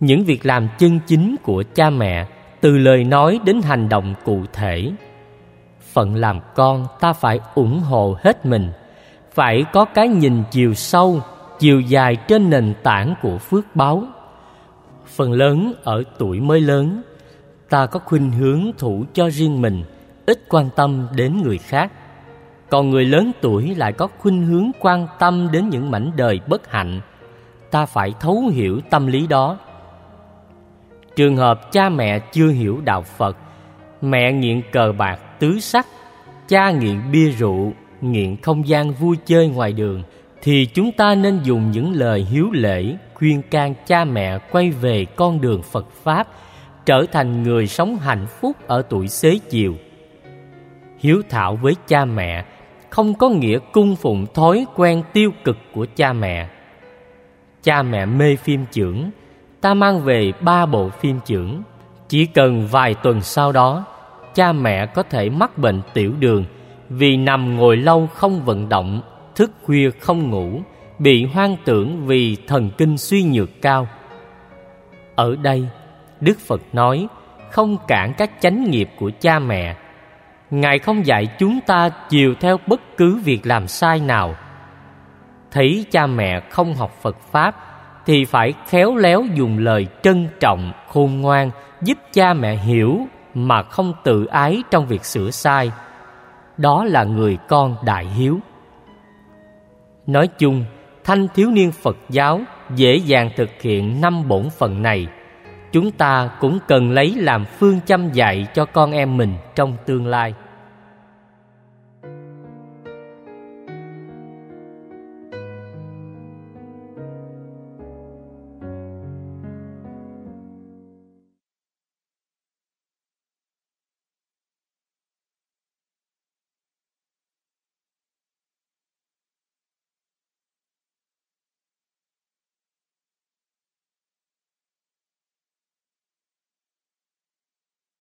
Những 0.00 0.24
việc 0.24 0.46
làm 0.46 0.68
chân 0.78 1.00
chính 1.06 1.36
của 1.42 1.62
cha 1.74 1.90
mẹ, 1.90 2.26
từ 2.60 2.78
lời 2.78 3.04
nói 3.04 3.40
đến 3.44 3.62
hành 3.62 3.88
động 3.88 4.14
cụ 4.24 4.40
thể. 4.52 4.90
Phận 5.92 6.14
làm 6.14 6.40
con, 6.54 6.86
ta 7.00 7.12
phải 7.12 7.40
ủng 7.54 7.80
hộ 7.80 8.16
hết 8.22 8.46
mình 8.46 8.70
phải 9.38 9.64
có 9.72 9.84
cái 9.84 10.08
nhìn 10.08 10.42
chiều 10.50 10.74
sâu, 10.74 11.22
chiều 11.58 11.80
dài 11.80 12.16
trên 12.16 12.50
nền 12.50 12.74
tảng 12.82 13.14
của 13.22 13.38
phước 13.38 13.76
báo. 13.76 14.04
Phần 15.06 15.32
lớn 15.32 15.72
ở 15.84 16.02
tuổi 16.18 16.40
mới 16.40 16.60
lớn, 16.60 17.02
ta 17.68 17.86
có 17.86 18.00
khuynh 18.04 18.30
hướng 18.30 18.70
thủ 18.78 19.04
cho 19.12 19.30
riêng 19.30 19.62
mình, 19.62 19.84
ít 20.26 20.44
quan 20.48 20.68
tâm 20.76 21.06
đến 21.16 21.42
người 21.42 21.58
khác. 21.58 21.92
Còn 22.70 22.90
người 22.90 23.04
lớn 23.04 23.32
tuổi 23.40 23.74
lại 23.74 23.92
có 23.92 24.08
khuynh 24.18 24.46
hướng 24.46 24.70
quan 24.80 25.06
tâm 25.18 25.48
đến 25.52 25.68
những 25.68 25.90
mảnh 25.90 26.10
đời 26.16 26.40
bất 26.46 26.70
hạnh. 26.70 27.00
Ta 27.70 27.86
phải 27.86 28.14
thấu 28.20 28.42
hiểu 28.52 28.80
tâm 28.90 29.06
lý 29.06 29.26
đó. 29.26 29.58
Trường 31.16 31.36
hợp 31.36 31.72
cha 31.72 31.88
mẹ 31.88 32.18
chưa 32.18 32.48
hiểu 32.48 32.80
đạo 32.84 33.02
phật, 33.02 33.36
mẹ 34.00 34.32
nghiện 34.32 34.62
cờ 34.72 34.92
bạc 34.98 35.16
tứ 35.38 35.60
sắc, 35.60 35.86
cha 36.48 36.70
nghiện 36.70 37.00
bia 37.12 37.30
rượu 37.30 37.72
nghiện 38.00 38.36
không 38.42 38.68
gian 38.68 38.92
vui 38.92 39.16
chơi 39.26 39.48
ngoài 39.48 39.72
đường, 39.72 40.02
thì 40.42 40.66
chúng 40.66 40.92
ta 40.92 41.14
nên 41.14 41.40
dùng 41.42 41.70
những 41.70 41.92
lời 41.92 42.26
hiếu 42.30 42.50
lễ, 42.52 42.96
khuyên 43.14 43.42
can 43.50 43.74
cha 43.86 44.04
mẹ 44.04 44.38
quay 44.38 44.70
về 44.70 45.04
con 45.04 45.40
đường 45.40 45.62
phật 45.62 45.90
pháp, 45.90 46.28
trở 46.86 47.04
thành 47.12 47.42
người 47.42 47.66
sống 47.66 47.96
hạnh 47.96 48.26
phúc 48.40 48.56
ở 48.66 48.82
tuổi 48.82 49.08
xế 49.08 49.38
chiều. 49.50 49.74
Hiếu 50.98 51.22
thảo 51.28 51.56
với 51.56 51.74
cha 51.86 52.04
mẹ 52.04 52.44
không 52.90 53.14
có 53.14 53.28
nghĩa 53.28 53.58
cung 53.72 53.96
phụng 53.96 54.26
thói 54.34 54.66
quen 54.76 55.02
tiêu 55.12 55.32
cực 55.44 55.56
của 55.74 55.86
cha 55.96 56.12
mẹ. 56.12 56.48
Cha 57.62 57.82
mẹ 57.82 58.06
mê 58.06 58.36
phim 58.36 58.64
trưởng, 58.72 59.10
ta 59.60 59.74
mang 59.74 60.00
về 60.00 60.32
ba 60.40 60.66
bộ 60.66 60.88
phim 60.88 61.20
trưởng. 61.26 61.62
Chỉ 62.08 62.26
cần 62.26 62.66
vài 62.66 62.94
tuần 62.94 63.20
sau 63.20 63.52
đó, 63.52 63.84
cha 64.34 64.52
mẹ 64.52 64.86
có 64.86 65.02
thể 65.02 65.30
mắc 65.30 65.58
bệnh 65.58 65.80
tiểu 65.94 66.12
đường 66.20 66.44
vì 66.88 67.16
nằm 67.16 67.56
ngồi 67.56 67.76
lâu 67.76 68.06
không 68.06 68.44
vận 68.44 68.68
động, 68.68 69.00
thức 69.34 69.50
khuya 69.64 69.90
không 69.90 70.30
ngủ, 70.30 70.60
bị 70.98 71.24
hoang 71.24 71.56
tưởng 71.64 72.06
vì 72.06 72.36
thần 72.46 72.70
kinh 72.78 72.98
suy 72.98 73.22
nhược 73.22 73.62
cao. 73.62 73.88
Ở 75.14 75.36
đây, 75.42 75.68
đức 76.20 76.38
phật 76.46 76.60
nói, 76.72 77.06
không 77.50 77.76
cản 77.88 78.12
các 78.18 78.30
chánh 78.40 78.70
nghiệp 78.70 78.90
của 78.98 79.10
cha 79.20 79.38
mẹ. 79.38 79.76
Ngài 80.50 80.78
không 80.78 81.06
dạy 81.06 81.26
chúng 81.38 81.60
ta 81.66 81.88
chiều 81.88 82.34
theo 82.40 82.56
bất 82.66 82.80
cứ 82.96 83.20
việc 83.24 83.46
làm 83.46 83.68
sai 83.68 84.00
nào. 84.00 84.34
Thấy 85.50 85.84
cha 85.90 86.06
mẹ 86.06 86.40
không 86.40 86.74
học 86.74 86.98
phật 87.02 87.16
pháp, 87.32 87.56
thì 88.06 88.24
phải 88.24 88.54
khéo 88.68 88.96
léo 88.96 89.24
dùng 89.34 89.58
lời 89.58 89.86
trân 90.02 90.28
trọng, 90.40 90.72
khôn 90.88 91.20
ngoan 91.20 91.50
giúp 91.82 91.98
cha 92.12 92.34
mẹ 92.34 92.56
hiểu 92.56 92.98
mà 93.34 93.62
không 93.62 93.92
tự 94.04 94.24
ái 94.24 94.62
trong 94.70 94.86
việc 94.86 95.04
sửa 95.04 95.30
sai 95.30 95.70
đó 96.58 96.84
là 96.84 97.04
người 97.04 97.38
con 97.48 97.76
đại 97.84 98.06
hiếu. 98.06 98.38
Nói 100.06 100.26
chung, 100.26 100.64
thanh 101.04 101.28
thiếu 101.34 101.50
niên 101.50 101.72
phật 101.72 101.96
giáo 102.08 102.40
dễ 102.74 102.96
dàng 102.96 103.30
thực 103.36 103.62
hiện 103.62 104.00
năm 104.00 104.28
bổn 104.28 104.48
phận 104.58 104.82
này. 104.82 105.06
Chúng 105.72 105.90
ta 105.90 106.30
cũng 106.40 106.58
cần 106.68 106.90
lấy 106.90 107.14
làm 107.16 107.44
phương 107.44 107.80
châm 107.86 108.12
dạy 108.12 108.46
cho 108.54 108.64
con 108.64 108.92
em 108.92 109.16
mình 109.16 109.34
trong 109.54 109.76
tương 109.86 110.06
lai. 110.06 110.34